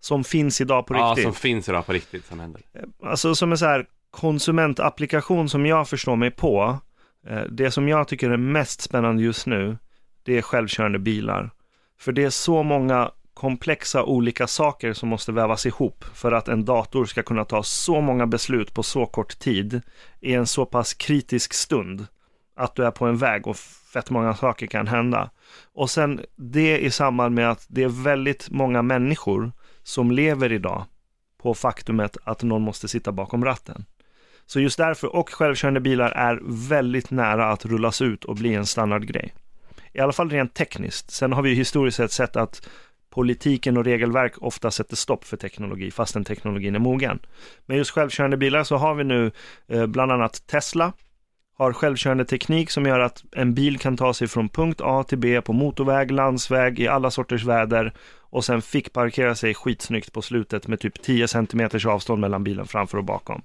Som 0.00 0.24
finns 0.24 0.60
idag 0.60 0.86
på 0.86 0.94
Ja, 0.94 1.00
riktigt. 1.10 1.24
som 1.24 1.32
finns 1.34 1.68
idag 1.68 1.86
på 1.86 1.92
riktigt 1.92 2.24
som 2.26 2.40
händer. 2.40 2.62
Alltså 3.02 3.34
som 3.34 3.52
en 3.52 3.58
så 3.58 3.66
här 3.66 3.86
konsumentapplikation 4.10 5.48
som 5.48 5.66
jag 5.66 5.88
förstår 5.88 6.16
mig 6.16 6.30
på, 6.30 6.62
eh, 6.62 6.76
Eh, 7.28 7.42
det 7.42 7.70
som 7.70 7.88
jag 7.88 8.08
tycker 8.08 8.30
är 8.30 8.36
mest 8.36 8.80
spännande 8.80 9.22
just 9.22 9.46
nu, 9.46 9.78
det 10.22 10.38
är 10.38 10.42
självkörande 10.42 10.98
bilar. 10.98 11.50
För 11.98 12.12
det 12.12 12.24
är 12.24 12.30
så 12.30 12.62
många 12.62 13.10
komplexa 13.34 14.04
olika 14.04 14.46
saker 14.46 14.92
som 14.92 15.08
måste 15.08 15.32
vävas 15.32 15.66
ihop 15.66 16.04
för 16.14 16.32
att 16.32 16.48
en 16.48 16.64
dator 16.64 17.04
ska 17.04 17.22
kunna 17.22 17.44
ta 17.44 17.62
så 17.62 18.00
många 18.00 18.26
beslut 18.26 18.74
på 18.74 18.82
så 18.82 19.06
kort 19.06 19.38
tid 19.38 19.80
i 20.20 20.34
en 20.34 20.46
så 20.46 20.66
pass 20.66 20.94
kritisk 20.94 21.54
stund 21.54 22.06
att 22.56 22.74
du 22.74 22.84
är 22.84 22.90
på 22.90 23.06
en 23.06 23.16
väg 23.16 23.46
och 23.46 23.56
fett 23.56 24.10
många 24.10 24.34
saker 24.34 24.66
kan 24.66 24.86
hända. 24.86 25.30
Och 25.74 25.90
sen 25.90 26.20
det 26.36 26.78
i 26.78 26.90
samband 26.90 27.34
med 27.34 27.50
att 27.50 27.66
det 27.68 27.82
är 27.82 28.04
väldigt 28.04 28.50
många 28.50 28.82
människor 28.82 29.52
som 29.82 30.10
lever 30.10 30.52
idag 30.52 30.84
på 31.42 31.54
faktumet 31.54 32.16
att 32.24 32.42
någon 32.42 32.62
måste 32.62 32.88
sitta 32.88 33.12
bakom 33.12 33.44
ratten. 33.44 33.84
Så 34.46 34.60
just 34.60 34.78
därför, 34.78 35.16
och 35.16 35.30
självkörande 35.30 35.80
bilar 35.80 36.10
är 36.10 36.40
väldigt 36.68 37.10
nära 37.10 37.50
att 37.50 37.64
rullas 37.64 38.02
ut 38.02 38.24
och 38.24 38.34
bli 38.34 38.54
en 38.54 38.66
standardgrej. 38.66 39.34
I 39.92 40.00
alla 40.00 40.12
fall 40.12 40.30
rent 40.30 40.54
tekniskt. 40.54 41.10
Sen 41.10 41.32
har 41.32 41.42
vi 41.42 41.50
ju 41.50 41.54
historiskt 41.54 41.96
sett 41.96 42.12
sett 42.12 42.36
att 42.36 42.68
politiken 43.10 43.76
och 43.76 43.84
regelverk 43.84 44.32
ofta 44.38 44.70
sätter 44.70 44.96
stopp 44.96 45.24
för 45.24 45.36
teknologi 45.36 45.90
fastän 45.90 46.24
teknologin 46.24 46.74
är 46.74 46.78
mogen. 46.78 47.18
Men 47.66 47.76
just 47.76 47.90
självkörande 47.90 48.36
bilar 48.36 48.64
så 48.64 48.76
har 48.76 48.94
vi 48.94 49.04
nu 49.04 49.30
eh, 49.68 49.86
bland 49.86 50.12
annat 50.12 50.46
Tesla 50.46 50.92
har 51.58 51.72
självkörande 51.72 52.24
teknik 52.24 52.70
som 52.70 52.86
gör 52.86 53.00
att 53.00 53.24
en 53.32 53.54
bil 53.54 53.78
kan 53.78 53.96
ta 53.96 54.14
sig 54.14 54.28
från 54.28 54.48
punkt 54.48 54.80
A 54.84 55.04
till 55.04 55.18
B 55.18 55.40
på 55.40 55.52
motorväg, 55.52 56.10
landsväg, 56.10 56.80
i 56.80 56.88
alla 56.88 57.10
sorters 57.10 57.44
väder 57.44 57.92
och 58.20 58.44
sen 58.44 58.62
fick 58.62 58.92
parkera 58.92 59.34
sig 59.34 59.54
skitsnyggt 59.54 60.12
på 60.12 60.22
slutet 60.22 60.68
med 60.68 60.80
typ 60.80 61.02
10 61.02 61.28
cm 61.28 61.68
avstånd 61.86 62.20
mellan 62.20 62.44
bilen 62.44 62.66
framför 62.66 62.98
och 62.98 63.04
bakom. 63.04 63.42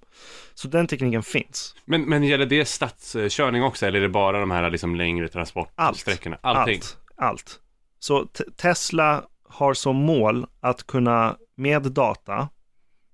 Så 0.54 0.68
den 0.68 0.88
tekniken 0.88 1.24
finns. 1.24 1.76
Men, 1.86 2.02
men 2.02 2.24
gäller 2.24 2.46
det 2.46 2.66
stadskörning 2.66 3.64
också 3.64 3.86
eller 3.86 4.00
är 4.00 4.04
det 4.04 4.10
bara 4.10 4.40
de 4.40 4.52
här 4.52 4.70
liksom 4.70 4.96
längre 4.96 5.28
transportsträckorna? 5.28 6.38
Allting? 6.42 6.76
Allt. 6.76 6.98
Allt. 7.16 7.60
Så 8.00 8.26
Tesla 8.58 9.24
har 9.50 9.74
som 9.74 9.96
mål 9.96 10.46
att 10.60 10.88
kunna 10.88 11.38
med 11.56 11.82
data 11.82 12.50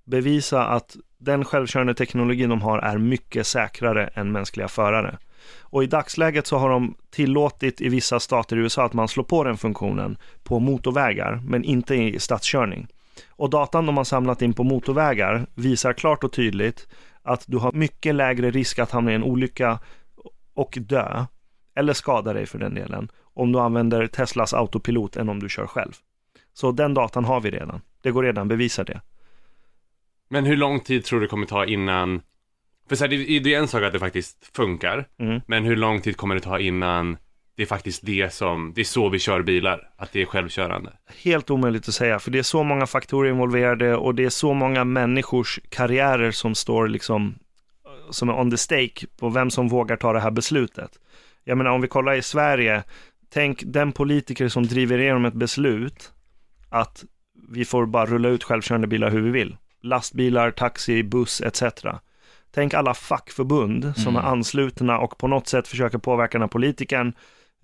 bevisa 0.07 0.65
att 0.65 0.95
den 1.17 1.45
självkörande 1.45 1.93
teknologin 1.93 2.49
de 2.49 2.61
har 2.61 2.79
är 2.79 2.97
mycket 2.97 3.47
säkrare 3.47 4.07
än 4.07 4.31
mänskliga 4.31 4.67
förare. 4.67 5.17
Och 5.61 5.83
i 5.83 5.87
dagsläget 5.87 6.47
så 6.47 6.57
har 6.57 6.69
de 6.69 6.95
tillåtit 7.09 7.81
i 7.81 7.89
vissa 7.89 8.19
stater 8.19 8.57
i 8.57 8.59
USA 8.59 8.85
att 8.85 8.93
man 8.93 9.07
slår 9.07 9.23
på 9.23 9.43
den 9.43 9.57
funktionen 9.57 10.17
på 10.43 10.59
motorvägar, 10.59 11.41
men 11.43 11.63
inte 11.63 11.95
i 11.95 12.19
stadskörning. 12.19 12.87
Och 13.29 13.49
datan 13.49 13.85
de 13.85 13.97
har 13.97 14.03
samlat 14.03 14.41
in 14.41 14.53
på 14.53 14.63
motorvägar 14.63 15.47
visar 15.55 15.93
klart 15.93 16.23
och 16.23 16.33
tydligt 16.33 16.87
att 17.21 17.43
du 17.47 17.57
har 17.57 17.71
mycket 17.71 18.15
lägre 18.15 18.51
risk 18.51 18.79
att 18.79 18.91
hamna 18.91 19.11
i 19.11 19.15
en 19.15 19.23
olycka 19.23 19.79
och 20.53 20.77
dö, 20.81 21.25
eller 21.75 21.93
skada 21.93 22.33
dig 22.33 22.45
för 22.45 22.59
den 22.59 22.73
delen, 22.73 23.11
om 23.33 23.51
du 23.51 23.59
använder 23.59 24.07
Teslas 24.07 24.53
autopilot 24.53 25.15
än 25.15 25.29
om 25.29 25.39
du 25.39 25.49
kör 25.49 25.67
själv. 25.67 25.93
Så 26.53 26.71
den 26.71 26.93
datan 26.93 27.25
har 27.25 27.41
vi 27.41 27.51
redan. 27.51 27.81
Det 28.01 28.11
går 28.11 28.23
redan 28.23 28.41
att 28.41 28.47
bevisa 28.47 28.83
det. 28.83 29.01
Men 30.29 30.45
hur 30.45 30.57
lång 30.57 30.79
tid 30.79 31.05
tror 31.05 31.19
du 31.19 31.25
det 31.25 31.29
kommer 31.29 31.45
ta 31.45 31.65
innan 31.65 32.21
För 32.89 32.95
så 32.95 33.03
här, 33.03 33.09
det, 33.09 33.39
det 33.39 33.53
är 33.53 33.59
en 33.59 33.67
sak 33.67 33.83
att 33.83 33.93
det 33.93 33.99
faktiskt 33.99 34.55
funkar, 34.55 35.07
Mm. 35.19 35.41
men 35.47 35.63
hur 35.63 35.75
lång 35.75 36.01
tid 36.01 36.17
kommer 36.17 36.35
det 36.35 36.41
ta 36.41 36.59
innan 36.59 37.17
det 37.55 37.63
är 37.63 37.67
faktiskt 37.67 38.05
det 38.05 38.33
som, 38.33 38.73
det 38.75 38.81
är 38.81 38.85
så 38.85 39.09
vi 39.09 39.19
kör 39.19 39.41
bilar, 39.41 39.89
att 39.97 40.11
det 40.11 40.21
är 40.21 40.25
självkörande? 40.25 40.93
Helt 41.23 41.49
omöjligt 41.49 41.87
att 41.87 41.93
säga, 41.93 42.19
för 42.19 42.31
det 42.31 42.39
är 42.39 42.43
så 42.43 42.63
många 42.63 42.87
faktorer 42.87 43.29
involverade 43.29 43.95
och 43.95 44.15
det 44.15 44.25
är 44.25 44.29
så 44.29 44.53
många 44.53 44.83
människors 44.83 45.59
karriärer 45.69 46.31
som 46.31 46.55
står 46.55 46.87
liksom 46.87 47.35
som 48.09 48.29
är 48.29 48.39
on 48.39 48.51
the 48.51 48.57
stake 48.57 49.07
på 49.19 49.29
vem 49.29 49.49
som 49.49 49.67
vågar 49.67 49.95
ta 49.97 50.13
det 50.13 50.19
här 50.19 50.31
beslutet. 50.31 50.91
Jag 51.43 51.57
menar 51.57 51.71
om 51.71 51.81
vi 51.81 51.87
kollar 51.87 52.13
i 52.13 52.21
Sverige, 52.21 52.83
tänk 53.33 53.63
den 53.65 53.91
politiker 53.91 54.47
som 54.47 54.63
driver 54.67 54.99
igenom 54.99 55.25
ett 55.25 55.33
beslut 55.33 56.11
att 56.69 57.03
vi 57.49 57.65
får 57.65 57.85
bara 57.85 58.05
rulla 58.05 58.29
ut 58.29 58.43
självkörande 58.43 58.87
bilar 58.87 59.09
hur 59.11 59.21
vi 59.21 59.29
vill. 59.29 59.57
Lastbilar, 59.81 60.51
taxi, 60.51 61.03
buss 61.03 61.41
etc. 61.41 61.63
Tänk 62.51 62.73
alla 62.73 62.93
fackförbund 62.93 63.93
som 63.95 64.15
Mm. 64.15 64.25
är 64.25 64.29
anslutna 64.29 64.99
och 64.99 65.17
på 65.17 65.27
något 65.27 65.47
sätt 65.47 65.67
försöker 65.67 65.97
påverka 65.97 66.31
den 66.37 66.41
här 66.41 66.47
politikern 66.47 67.13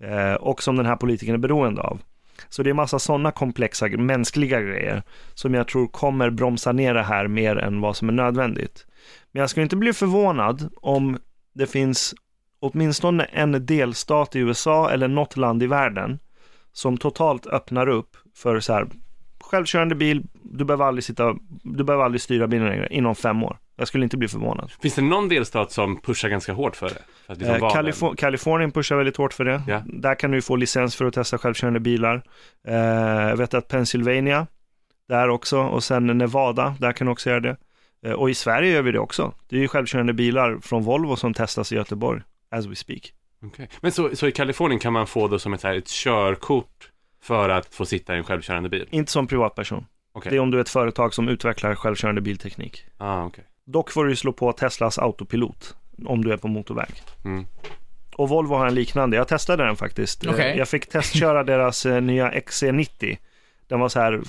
eh, 0.00 0.34
och 0.34 0.62
som 0.62 0.76
den 0.76 0.86
här 0.86 0.96
politikern 0.96 1.34
är 1.34 1.38
beroende 1.38 1.82
av. 1.82 2.00
Så 2.48 2.62
det 2.62 2.70
är 2.70 2.74
massa 2.74 2.98
sådana 2.98 3.30
komplexa 3.30 3.88
mänskliga 3.88 4.60
grejer 4.60 5.02
som 5.34 5.54
jag 5.54 5.68
tror 5.68 5.86
kommer 5.86 6.30
bromsa 6.30 6.72
ner 6.72 6.94
det 6.94 7.02
här 7.02 7.28
mer 7.28 7.56
än 7.56 7.80
vad 7.80 7.96
som 7.96 8.08
är 8.08 8.12
nödvändigt. 8.12 8.86
Men 9.32 9.40
jag 9.40 9.50
skulle 9.50 9.62
inte 9.62 9.76
bli 9.76 9.92
förvånad 9.92 10.68
om 10.76 11.18
det 11.52 11.66
finns 11.66 12.14
åtminstone 12.60 13.24
en 13.24 13.66
delstat 13.66 14.36
i 14.36 14.38
USA 14.38 14.90
eller 14.90 15.08
något 15.08 15.36
land 15.36 15.62
i 15.62 15.66
världen 15.66 16.18
som 16.72 16.96
totalt 16.98 17.46
öppnar 17.46 17.88
upp 17.88 18.16
för 18.36 18.60
så 18.60 18.72
här 18.72 18.86
självkörande 19.50 19.94
bil, 19.94 20.22
du 20.42 20.64
behöver 20.64 20.84
aldrig 20.84 21.04
sitta, 21.04 21.34
du 21.62 21.84
behöver 21.84 22.04
aldrig 22.04 22.20
styra 22.20 22.46
bilen 22.46 22.68
längre 22.68 22.88
inom 22.90 23.14
fem 23.14 23.42
år. 23.42 23.58
Jag 23.76 23.88
skulle 23.88 24.04
inte 24.04 24.16
bli 24.16 24.28
förvånad. 24.28 24.70
Finns 24.82 24.94
det 24.94 25.02
någon 25.02 25.28
delstat 25.28 25.72
som 25.72 26.00
pushar 26.00 26.28
ganska 26.28 26.52
hårt 26.52 26.76
för 26.76 26.88
det? 26.88 27.02
För 27.26 27.32
att 27.32 27.38
liksom 27.38 27.54
Eh, 27.54 27.60
vara 27.60 27.82
den? 27.82 27.92
Kalif- 27.92 28.16
Kalifornien 28.16 28.70
pushar 28.72 28.96
väldigt 28.96 29.16
hårt 29.16 29.32
för 29.32 29.44
det. 29.44 29.62
Ja. 29.68 29.82
Där 29.86 30.14
kan 30.14 30.30
du 30.30 30.42
få 30.42 30.56
licens 30.56 30.96
för 30.96 31.04
att 31.04 31.14
testa 31.14 31.38
självkörande 31.38 31.80
bilar. 31.80 32.22
Eh, 32.68 32.74
jag 33.28 33.36
vet 33.36 33.54
att 33.54 33.68
Pennsylvania, 33.68 34.46
där 35.08 35.28
också, 35.28 35.58
och 35.60 35.84
sen 35.84 36.06
Nevada, 36.06 36.74
där 36.80 36.92
kan 36.92 37.06
du 37.06 37.12
också 37.12 37.30
göra 37.30 37.40
det. 37.40 37.56
Eh, 38.06 38.12
och 38.12 38.30
i 38.30 38.34
Sverige 38.34 38.72
gör 38.72 38.82
vi 38.82 38.92
det 38.92 38.98
också. 38.98 39.32
Det 39.48 39.56
är 39.56 39.60
ju 39.60 39.68
självkörande 39.68 40.12
bilar 40.12 40.58
från 40.62 40.82
Volvo 40.82 41.16
som 41.16 41.34
testas 41.34 41.72
i 41.72 41.74
Göteborg, 41.74 42.20
as 42.50 42.66
we 42.66 42.76
speak. 42.76 43.12
Okej. 43.46 43.68
Men 43.80 43.92
så, 43.92 44.16
så 44.16 44.26
i 44.26 44.32
Kalifornien 44.32 44.78
kan 44.78 44.92
man 44.92 45.06
få 45.06 45.28
det 45.28 45.38
som 45.38 45.52
ett, 45.54 45.62
här, 45.62 45.74
ett 45.74 45.88
körkort 45.88 46.90
för 47.24 47.48
att 47.48 47.74
få 47.74 47.86
sitta 47.86 48.14
i 48.14 48.18
en 48.18 48.24
självkörande 48.24 48.68
bil? 48.68 48.88
Inte 48.90 49.12
som 49.12 49.26
privatperson. 49.26 49.86
Okej. 50.12 50.30
Det 50.30 50.36
är 50.36 50.40
om 50.40 50.50
du 50.50 50.56
är 50.56 50.60
ett 50.62 50.68
företag 50.68 51.14
som 51.14 51.28
utvecklar 51.28 51.74
självkörande 51.74 52.20
bilteknik. 52.20 52.84
Ah, 52.98 53.24
okej. 53.24 53.44
Dock 53.66 53.90
får 53.90 54.04
du 54.04 54.16
slå 54.16 54.32
på 54.32 54.52
Teslas 54.52 54.98
autopilot 54.98 55.76
om 56.06 56.24
du 56.24 56.32
är 56.32 56.36
på 56.36 56.48
motorväg. 56.48 57.02
Mm. 57.24 57.46
Och 58.16 58.28
Volvo 58.28 58.54
har 58.54 58.66
en 58.66 58.74
liknande, 58.74 59.16
jag 59.16 59.28
testade 59.28 59.64
den 59.66 59.76
faktiskt. 59.76 60.26
Eh, 60.26 60.56
Jag 60.56 60.68
fick 60.68 60.86
testköra 60.88 61.44
deras 61.52 61.86
eh, 61.86 62.00
nya 62.00 62.30
XC90. 62.32 63.16
Den 63.68 63.80
var 63.80 63.88
så 63.88 64.00
här 64.00 64.20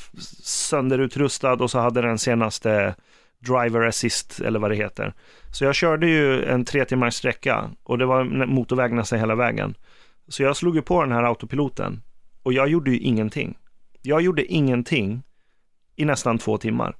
sönderutrustad 0.56 1.54
och 1.54 1.72
så 1.72 1.80
hade 1.80 2.02
den 2.02 2.18
senaste 2.20 2.96
driver 3.40 3.82
assist 3.88 4.40
eller 4.40 4.60
vad 4.60 4.72
det 4.72 4.76
heter. 4.76 5.14
Så 5.52 5.64
jag 5.66 5.76
körde 5.76 6.08
ju 6.08 6.46
en 6.46 6.66
tre 6.66 6.86
timmars 6.86 7.14
sträcka 7.14 7.70
och 7.84 7.98
det 7.98 8.06
var 8.06 8.24
motorväg 8.46 8.94
nästan 8.94 9.20
hela 9.20 9.36
vägen. 9.36 9.76
Så 10.28 10.44
jag 10.44 10.58
slog 10.58 10.76
ju 10.76 10.82
på 10.82 11.04
den 11.04 11.12
här 11.12 11.24
autopiloten 11.24 12.02
och 12.46 12.54
jag 12.54 12.68
gjorde 12.68 12.92
ju 12.92 13.00
ingenting. 13.00 13.58
Jag 14.02 14.22
gjorde 14.22 14.46
ingenting 14.46 15.24
i 15.96 16.06
nästan 16.06 16.38
två 16.38 16.58
timmar. 16.58 16.96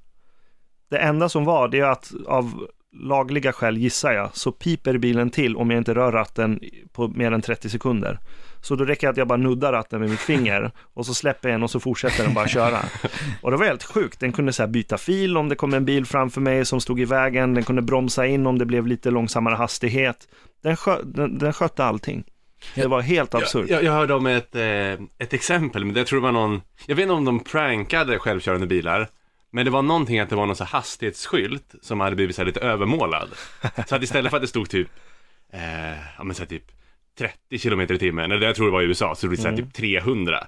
Det 0.90 0.98
enda 0.98 1.28
som 1.28 1.44
var 1.44 1.68
det 1.68 1.78
är 1.78 1.84
att 1.84 2.12
av 2.26 2.66
lagliga 2.92 3.52
skäl 3.52 3.76
gissar 3.76 4.12
jag, 4.12 4.36
så 4.36 4.52
piper 4.52 4.98
bilen 4.98 5.30
till 5.30 5.56
om 5.56 5.70
jag 5.70 5.78
inte 5.78 5.94
rör 5.94 6.12
ratten 6.12 6.60
på 6.92 7.08
mer 7.08 7.32
än 7.32 7.42
30 7.42 7.70
sekunder. 7.70 8.18
Så 8.60 8.76
då 8.76 8.84
räcker 8.84 9.06
det 9.06 9.10
att 9.10 9.16
jag 9.16 9.28
bara 9.28 9.38
nuddar 9.38 9.72
ratten 9.72 10.00
med 10.00 10.10
mitt 10.10 10.20
finger 10.20 10.70
och 10.94 11.06
så 11.06 11.14
släpper 11.14 11.48
jag 11.48 11.54
den 11.54 11.62
och 11.62 11.70
så 11.70 11.80
fortsätter 11.80 12.24
den 12.24 12.34
bara 12.34 12.48
köra. 12.48 12.78
Och 13.42 13.50
det 13.50 13.56
var 13.56 13.64
helt 13.64 13.84
sjukt, 13.84 14.20
den 14.20 14.32
kunde 14.32 14.52
så 14.52 14.62
här 14.62 14.68
byta 14.68 14.98
fil 14.98 15.36
om 15.36 15.48
det 15.48 15.56
kom 15.56 15.74
en 15.74 15.84
bil 15.84 16.06
framför 16.06 16.40
mig 16.40 16.64
som 16.64 16.80
stod 16.80 17.00
i 17.00 17.04
vägen, 17.04 17.54
den 17.54 17.64
kunde 17.64 17.82
bromsa 17.82 18.26
in 18.26 18.46
om 18.46 18.58
det 18.58 18.66
blev 18.66 18.86
lite 18.86 19.10
långsammare 19.10 19.54
hastighet. 19.54 20.28
Den, 20.62 20.76
skö 20.76 21.02
den, 21.04 21.38
den 21.38 21.52
skötte 21.52 21.84
allting. 21.84 22.24
Det 22.74 22.86
var 22.86 23.00
helt 23.00 23.34
absurt. 23.34 23.70
Jag, 23.70 23.84
jag 23.84 23.92
hörde 23.92 24.14
om 24.14 24.26
ett, 24.26 24.54
eh, 24.54 24.92
ett 25.18 25.32
exempel, 25.32 25.84
men 25.84 25.94
det 25.94 26.04
tror 26.04 26.20
det 26.20 26.24
var 26.24 26.32
någon, 26.32 26.62
jag 26.86 26.96
vet 26.96 27.02
inte 27.02 27.12
om 27.12 27.24
de 27.24 27.40
prankade 27.40 28.18
självkörande 28.18 28.66
bilar, 28.66 29.08
men 29.50 29.64
det 29.64 29.70
var 29.70 29.82
någonting 29.82 30.20
att 30.20 30.28
det 30.30 30.36
var 30.36 30.46
någon 30.46 30.56
så 30.56 30.64
här 30.64 30.70
hastighetsskylt 30.72 31.74
som 31.82 32.00
hade 32.00 32.16
blivit 32.16 32.36
så 32.36 32.42
här 32.42 32.46
lite 32.46 32.60
övermålad. 32.60 33.28
Så 33.86 33.96
att 33.96 34.02
istället 34.02 34.30
för 34.30 34.36
att 34.36 34.42
det 34.42 34.48
stod 34.48 34.70
typ, 34.70 34.88
eh, 35.52 35.60
ja 36.18 36.24
men 36.24 36.34
så 36.34 36.42
här 36.42 36.48
typ 36.48 36.64
30 37.18 37.58
kilometer 37.58 37.94
i 37.94 37.98
timmen, 37.98 38.32
eller 38.32 38.46
jag 38.46 38.56
tror 38.56 38.66
det 38.66 38.72
var 38.72 38.82
i 38.82 38.84
USA, 38.84 39.14
så 39.14 39.26
det 39.26 39.28
blev 39.28 39.36
så 39.38 39.48
här 39.48 39.52
Mm. 39.54 39.64
typ 39.64 39.74
300. 39.74 40.46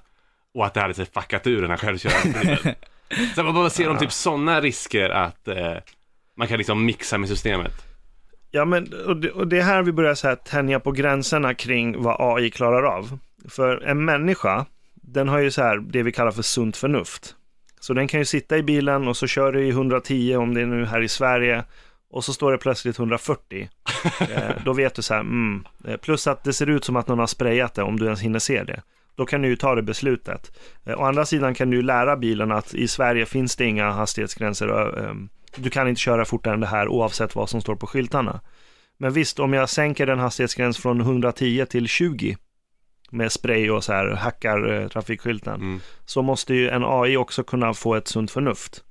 Och 0.53 0.65
att 0.65 0.73
det 0.73 0.81
hade 0.81 0.93
så 0.93 1.01
här 1.01 1.21
fuckat 1.21 1.47
ur 1.47 1.61
den 1.61 1.69
här 1.69 1.77
självkörande 1.77 2.39
bilen. 2.39 2.75
så 3.35 3.43
man 3.43 3.53
bara 3.53 3.69
ser 3.69 3.89
om 3.89 3.97
typ 3.97 4.11
sådana 4.11 4.61
risker 4.61 5.09
att 5.09 5.47
eh, 5.47 5.73
man 6.37 6.47
kan 6.47 6.57
liksom 6.57 6.85
mixa 6.85 7.17
med 7.17 7.29
systemet. 7.29 7.73
Ja, 8.51 8.65
men 8.65 8.93
och 9.07 9.17
det, 9.17 9.31
och 9.31 9.47
det 9.47 9.59
är 9.59 9.63
här 9.63 9.83
vi 9.83 9.91
börjar 9.91 10.15
så 10.15 10.27
här 10.27 10.35
tänja 10.35 10.79
på 10.79 10.91
gränserna 10.91 11.53
kring 11.53 12.01
vad 12.01 12.15
AI 12.19 12.49
klarar 12.49 12.83
av. 12.83 13.19
För 13.49 13.83
en 13.83 14.05
människa, 14.05 14.65
den 14.93 15.27
har 15.27 15.39
ju 15.39 15.51
så 15.51 15.61
här 15.61 15.77
det 15.77 16.03
vi 16.03 16.11
kallar 16.11 16.31
för 16.31 16.41
sunt 16.41 16.77
förnuft. 16.77 17.35
Så 17.79 17.93
den 17.93 18.07
kan 18.07 18.19
ju 18.19 18.25
sitta 18.25 18.57
i 18.57 18.63
bilen 18.63 19.07
och 19.07 19.17
så 19.17 19.27
kör 19.27 19.51
du 19.51 19.65
i 19.65 19.69
110 19.69 20.35
om 20.35 20.53
det 20.53 20.61
är 20.61 20.65
nu 20.65 20.85
här 20.85 21.01
i 21.01 21.07
Sverige 21.07 21.63
och 22.11 22.23
så 22.25 22.33
står 22.33 22.51
det 22.51 22.57
plötsligt 22.57 22.99
140. 22.99 23.69
eh, 24.19 24.55
då 24.65 24.73
vet 24.73 24.95
du 24.95 25.01
så 25.01 25.13
här, 25.13 25.21
mm. 25.21 25.63
Eh, 25.87 25.97
Plus 25.97 26.27
att 26.27 26.43
det 26.43 26.53
ser 26.53 26.69
ut 26.69 26.85
som 26.85 26.95
att 26.95 27.07
någon 27.07 27.19
har 27.19 27.27
sprayat 27.27 27.73
det 27.73 27.83
om 27.83 27.99
du 27.99 28.05
ens 28.05 28.21
hinner 28.21 28.39
se 28.39 28.63
det. 28.63 28.81
Då 29.15 29.25
kan 29.25 29.41
du 29.41 29.47
ju 29.47 29.55
ta 29.55 29.75
det 29.75 29.81
beslutet. 29.81 30.59
Eh, 30.85 30.99
å 30.99 31.03
andra 31.03 31.25
sidan 31.25 31.53
kan 31.53 31.69
du 31.69 31.77
ju 31.77 31.83
lära 31.83 32.17
bilen 32.17 32.51
att 32.51 32.73
i 32.73 32.87
Sverige 32.87 33.25
finns 33.25 33.55
det 33.55 33.65
inga 33.65 33.91
hastighetsgränser. 33.91 34.67
Du 35.55 35.69
kan 35.69 35.87
inte 35.87 36.01
köra 36.01 36.25
fortare 36.25 36.53
än 36.53 36.59
det 36.59 36.67
här 36.67 36.87
oavsett 36.87 37.35
vad 37.35 37.49
som 37.49 37.61
står 37.61 37.75
på 37.75 37.87
skyltarna. 37.87 38.39
Men 38.97 39.13
visst, 39.13 39.39
om 39.39 39.53
jag 39.53 39.69
sänker 39.69 40.05
den 40.05 40.19
hastighetsgräns 40.19 40.77
från 40.77 41.01
110 41.01 41.65
till 41.69 41.87
20 41.87 42.37
med 43.11 43.31
spray 43.31 43.69
och 43.69 43.83
så 43.83 43.93
här 43.93 44.07
hackar 44.09 44.71
eh, 44.81 44.87
trafikskylten 44.87 45.55
Mm. 45.55 45.79
så 46.05 46.21
måste 46.21 46.53
ju 46.53 46.69
en 46.69 46.83
AI 46.85 47.17
också 47.17 47.43
kunna 47.43 47.73
få 47.73 47.95
ett 47.95 48.07
sunt 48.07 48.31
förnuft 48.31 48.83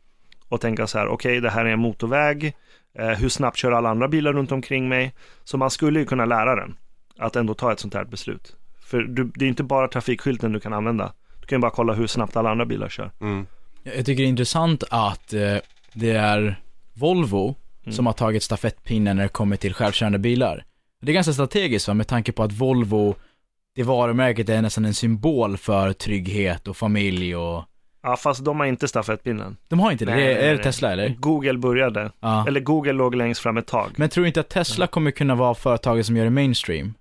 och 0.48 0.60
tänka 0.60 0.86
så 0.86 0.98
här, 0.98 1.08
okej, 1.08 1.40
det 1.40 1.50
här 1.50 1.64
är 1.64 1.70
en 1.70 1.78
motorväg, 1.78 2.52
eh, 2.98 3.08
hur 3.08 3.28
snabbt 3.28 3.56
kör 3.56 3.72
alla 3.72 3.88
andra 3.88 4.08
bilar 4.08 4.32
runt 4.32 4.52
omkring 4.52 4.88
mig? 4.88 5.14
Så 5.44 5.56
man 5.56 5.70
skulle 5.70 5.98
ju 6.00 6.06
kunna 6.06 6.24
lära 6.24 6.56
den 6.56 6.76
att 7.18 7.36
ändå 7.36 7.54
ta 7.54 7.72
ett 7.72 7.80
sånt 7.80 7.94
här 7.94 8.04
beslut. 8.04 8.56
För 8.80 8.98
du, 9.02 9.24
det 9.34 9.44
är 9.44 9.48
inte 9.48 9.62
bara 9.62 9.88
trafikskylten 9.88 10.52
du 10.52 10.60
kan 10.60 10.72
använda. 10.72 11.12
Du 11.40 11.46
kan 11.46 11.56
ju 11.56 11.60
bara 11.60 11.70
kolla 11.70 11.92
hur 11.92 12.06
snabbt 12.06 12.36
alla 12.36 12.50
andra 12.50 12.64
bilar 12.66 12.88
kör. 12.88 13.10
Mm. 13.20 13.46
Jag 13.82 13.94
tycker 14.06 14.14
det 14.22 14.22
är 14.22 14.28
intressant 14.28 14.84
att 14.90 15.32
eh, 15.32 15.56
det 15.92 16.10
är 16.10 16.60
Volvo 16.94 17.54
Mm. 17.82 17.96
som 17.96 18.06
har 18.06 18.12
tagit 18.12 18.42
stafettpinnen 18.42 19.16
när 19.16 19.22
det 19.22 19.28
kommer 19.28 19.56
till 19.56 19.74
självkörande 19.74 20.18
bilar. 20.18 20.64
Det 21.02 21.10
är 21.12 21.14
ganska 21.14 21.32
strategiskt 21.32 21.88
va, 21.88 21.94
med 21.94 22.06
tanke 22.06 22.32
på 22.32 22.42
att 22.42 22.52
Volvo, 22.52 23.14
det 23.74 23.82
varumärket 23.82 24.48
är 24.48 24.62
nästan 24.62 24.84
en 24.84 24.94
symbol 24.94 25.56
för 25.56 25.92
trygghet 25.92 26.68
och 26.68 26.76
familj 26.76 27.36
och... 27.36 27.64
Ja, 28.02 28.16
fast 28.16 28.44
de 28.44 28.60
har 28.60 28.66
inte 28.66 28.88
stafettpinnen. 28.88 29.56
De 29.68 29.80
har 29.80 29.92
inte 29.92 30.04
det, 30.04 30.14
Nej, 30.14 30.24
det 30.24 30.30
är, 30.32 30.34
nej, 30.40 30.48
är 30.48 30.56
det. 30.56 30.62
Tesla 30.62 30.92
eller? 30.92 31.08
Google 31.08 31.58
började, 31.58 32.10
Ja. 32.20 32.46
eller 32.48 32.60
Google 32.60 32.92
låg 32.92 33.14
längst 33.14 33.40
fram 33.40 33.56
ett 33.56 33.66
tag. 33.66 33.90
Men 33.96 34.08
tror 34.08 34.22
du 34.22 34.28
inte 34.28 34.40
att 34.40 34.48
Tesla 34.48 34.86
kommer 34.86 35.10
kunna 35.10 35.34
vara 35.34 35.54
företaget 35.54 36.06
som 36.06 36.16
gör 36.16 36.24
det 36.24 36.30
mainstream? 36.30 36.94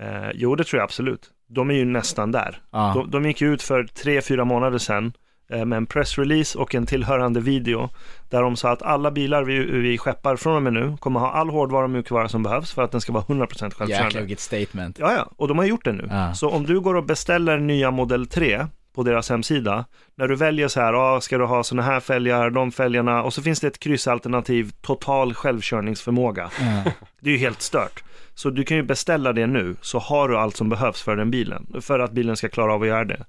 Eh, 0.00 0.30
jo, 0.34 0.54
det 0.56 0.64
tror 0.64 0.78
jag 0.78 0.84
absolut. 0.84 1.30
De 1.46 1.70
är 1.70 1.74
ju 1.74 1.84
nästan 1.84 2.32
där. 2.32 2.62
Ja. 2.70 2.92
De, 2.94 3.10
de 3.10 3.24
gick 3.28 3.42
ut 3.42 3.62
för 3.62 3.84
tre, 3.84 4.22
fyra 4.22 4.44
månader 4.44 4.78
sedan 4.78 5.12
med 5.48 5.72
en 5.72 5.86
pressrelease 5.86 6.58
och 6.58 6.74
en 6.74 6.86
tillhörande 6.86 7.40
video 7.40 7.90
där 8.30 8.42
de 8.42 8.56
sa 8.56 8.70
att 8.70 8.82
alla 8.82 9.10
bilar 9.10 9.44
vi, 9.44 9.58
vi 9.64 9.98
skeppar 9.98 10.36
från 10.36 10.56
och 10.56 10.62
med 10.62 10.72
nu 10.72 10.96
kommer 11.00 11.20
ha 11.20 11.30
all 11.30 11.50
hårdvara 11.50 11.84
och 11.84 11.90
mjukvara 11.90 12.28
som 12.28 12.42
behövs 12.42 12.72
för 12.72 12.82
att 12.82 12.92
den 12.92 13.00
ska 13.00 13.12
vara 13.12 13.24
100% 13.24 13.52
Jäklar 13.52 13.70
självkörande. 13.70 14.20
vilket 14.20 14.40
statement. 14.40 14.98
Ja, 14.98 15.12
ja, 15.12 15.30
och 15.36 15.48
de 15.48 15.58
har 15.58 15.64
gjort 15.64 15.84
det 15.84 15.92
nu. 15.92 16.08
Ja. 16.10 16.34
Så 16.34 16.50
om 16.50 16.66
du 16.66 16.80
går 16.80 16.94
och 16.94 17.04
beställer 17.04 17.58
nya 17.58 17.90
Model 17.90 18.26
3 18.26 18.66
på 18.94 19.02
deras 19.02 19.30
hemsida, 19.30 19.84
när 20.14 20.28
du 20.28 20.36
väljer 20.36 20.68
så 20.68 20.80
här, 20.80 20.94
ah, 20.94 21.20
ska 21.20 21.38
du 21.38 21.44
ha 21.44 21.64
såna 21.64 21.82
här 21.82 22.00
fälgar, 22.00 22.50
de 22.50 22.72
fälgarna, 22.72 23.22
och 23.22 23.32
så 23.34 23.42
finns 23.42 23.60
det 23.60 23.66
ett 23.66 23.78
kryssalternativ, 23.78 24.72
total 24.82 25.34
självkörningsförmåga. 25.34 26.50
Ja. 26.60 26.92
Det 27.20 27.30
är 27.30 27.32
ju 27.32 27.38
helt 27.38 27.62
stört. 27.62 28.02
Så 28.34 28.50
du 28.50 28.64
kan 28.64 28.76
ju 28.76 28.82
beställa 28.82 29.32
det 29.32 29.46
nu, 29.46 29.76
så 29.80 29.98
har 29.98 30.28
du 30.28 30.36
allt 30.38 30.56
som 30.56 30.68
behövs 30.68 31.02
för 31.02 31.16
den 31.16 31.30
bilen, 31.30 31.66
för 31.80 31.98
att 31.98 32.12
bilen 32.12 32.36
ska 32.36 32.48
klara 32.48 32.74
av 32.74 32.82
att 32.82 32.88
göra 32.88 33.04
det. 33.04 33.24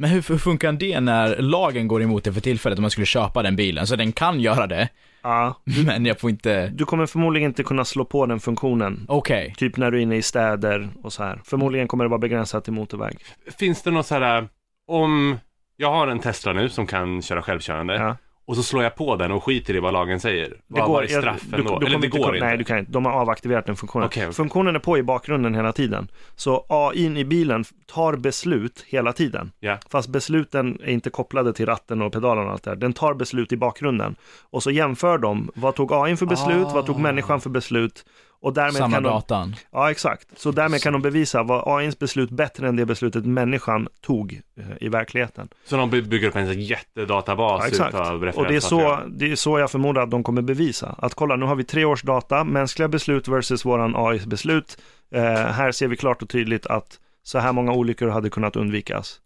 Men 0.00 0.10
hur, 0.10 0.24
hur 0.28 0.38
funkar 0.38 0.72
det 0.72 1.00
när 1.00 1.36
lagen 1.36 1.88
går 1.88 2.02
emot 2.02 2.24
det 2.24 2.32
för 2.32 2.40
tillfället 2.40 2.78
om 2.78 2.82
man 2.82 2.90
skulle 2.90 3.06
köpa 3.06 3.42
den 3.42 3.56
bilen? 3.56 3.86
Så 3.86 3.96
den 3.96 4.12
kan 4.12 4.40
göra 4.40 4.66
det, 4.66 4.88
Ja, 5.22 5.54
men 5.86 6.06
jag 6.06 6.20
får 6.20 6.30
inte... 6.30 6.66
du 6.68 6.84
kommer 6.84 7.06
förmodligen 7.06 7.50
inte 7.50 7.62
kunna 7.62 7.84
slå 7.84 8.04
på 8.04 8.26
den 8.26 8.40
funktionen, 8.40 9.04
Okej. 9.08 9.54
typ 9.56 9.76
när 9.76 9.90
du 9.90 9.98
är 9.98 10.02
inne 10.02 10.16
i 10.16 10.22
städer 10.22 10.88
och 11.02 11.12
så 11.12 11.22
här. 11.22 11.40
Förmodligen 11.44 11.88
kommer 11.88 12.04
det 12.04 12.08
vara 12.08 12.18
begränsat 12.18 12.64
till 12.64 12.72
motorväg. 12.72 13.18
Finns 13.58 13.82
det 13.82 13.90
något 13.90 14.06
så 14.06 14.14
här, 14.14 14.48
om 14.88 15.38
jag 15.76 15.90
har 15.92 16.08
en 16.08 16.18
Tesla 16.18 16.52
nu 16.52 16.68
som 16.68 16.86
kan 16.86 17.22
köra 17.22 17.42
självkörande 17.42 17.94
Ja. 17.94 18.16
Och 18.48 18.56
så 18.56 18.62
slår 18.62 18.82
jag 18.82 18.94
på 18.94 19.16
den 19.16 19.32
och 19.32 19.44
skiter 19.44 19.76
i 19.76 19.80
vad 19.80 19.92
lagen 19.92 20.20
säger. 20.20 20.52
Vad 20.66 20.88
var 20.88 21.02
är 21.02 21.08
jag- 21.12 21.22
straffen 21.22 21.64
då? 21.64 21.80
Eller 21.80 21.98
det 21.98 22.08
går 22.08 22.34
inte? 22.34 22.46
Nej, 22.46 22.58
du 22.58 22.64
kan 22.64 22.78
inte. 22.78 22.92
De 22.92 23.04
har 23.06 23.12
avaktiverat 23.12 23.66
den 23.66 23.76
funktionen. 23.76 24.06
Okej, 24.06 24.22
okej. 24.24 24.34
Funktionen 24.34 24.74
är 24.76 24.78
på 24.80 24.98
i 24.98 25.02
bakgrunden 25.02 25.54
hela 25.54 25.72
tiden. 25.72 26.08
Så 26.36 26.66
AIn 26.68 27.16
i 27.16 27.24
bilen 27.24 27.64
tar 27.86 28.16
beslut 28.16 28.84
hela 28.88 29.12
tiden. 29.12 29.52
Ja. 29.60 29.78
Fast 29.90 30.08
besluten 30.08 30.80
är 30.84 30.90
inte 30.90 31.10
kopplade 31.10 31.52
till 31.52 31.66
ratten 31.66 32.02
och 32.02 32.12
pedalen 32.12 32.44
och 32.46 32.52
allt 32.52 32.62
det 32.62 32.70
där. 32.70 32.76
Den 32.76 32.92
tar 32.92 33.14
beslut 33.14 33.52
i 33.52 33.56
bakgrunden. 33.56 34.16
Och 34.50 34.62
så 34.62 34.70
jämför 34.70 35.18
de, 35.18 35.50
vad 35.54 35.74
tog 35.74 35.92
AIn 35.92 36.16
för 36.16 36.26
beslut, 36.26 36.66
vad 36.74 36.86
tog 36.86 36.96
Ah. 36.96 36.98
människan 36.98 37.40
för 37.40 37.50
beslut? 37.50 38.04
Och 38.40 38.52
därmed 38.52 38.74
Samma 38.74 38.94
kan 38.96 39.02
de, 39.02 39.08
datan. 39.08 39.56
Ja, 39.72 39.90
exakt. 39.90 40.38
Så 40.40 40.50
därmed 40.50 40.82
kan 40.82 40.92
de 40.92 41.02
bevisa 41.02 41.42
var 41.42 41.78
AIns 41.78 41.98
beslut 41.98 42.30
bättre 42.30 42.68
än 42.68 42.76
det 42.76 42.86
beslutet 42.86 43.26
människan 43.26 43.88
tog 44.00 44.40
eh, 44.56 44.64
i 44.80 44.88
verkligheten. 44.88 45.48
Så 45.64 45.76
de 45.76 45.90
by- 45.90 46.02
bygger 46.02 46.28
upp 46.28 46.36
en 46.36 46.60
jättedatabas 46.62 47.60
Ja, 47.62 47.68
exakt. 47.68 47.94
utav 47.94 48.22
Och 48.22 48.46
det 48.46 48.56
är, 48.56 48.60
så, 48.60 49.00
det 49.08 49.32
är 49.32 49.36
så 49.36 49.58
jag 49.58 49.70
förmodar 49.70 50.02
att 50.02 50.10
de 50.10 50.22
kommer 50.22 50.42
bevisa. 50.42 50.94
Att 50.98 51.14
kolla, 51.14 51.36
nu 51.36 51.44
har 51.46 51.54
vi 51.54 51.64
tre 51.64 51.84
års 51.84 52.02
data, 52.02 52.44
mänskliga 52.44 52.88
beslut 52.88 53.28
versus 53.28 53.64
våran 53.64 53.96
AIs 53.96 54.26
beslut. 54.26 54.78
Eh, 55.10 55.22
här 55.32 55.72
ser 55.72 55.88
vi 55.88 55.96
klart 55.96 56.22
och 56.22 56.28
tydligt 56.28 56.66
att 56.66 57.00
så 57.22 57.38
här 57.38 57.52
många 57.52 57.72
olyckor 57.72 58.08
hade 58.08 58.30
kunnat 58.30 58.56
undvikas. 58.56 59.20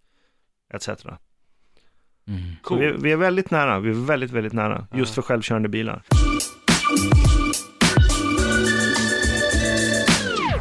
Etc. 0.75 0.89
Mm. 0.89 2.41
Så 2.69 2.75
vi, 2.77 2.91
Cool. 2.91 3.03
vi 3.03 3.13
är 3.13 3.17
väldigt 3.17 3.51
nära, 3.51 3.81
vi 3.81 3.91
är 3.91 4.07
väldigt, 4.07 4.31
väldigt 4.31 4.53
nära. 4.53 4.87
Just 4.95 5.15
för 5.15 5.23
självkörande 5.23 5.69
bilar. 5.69 6.03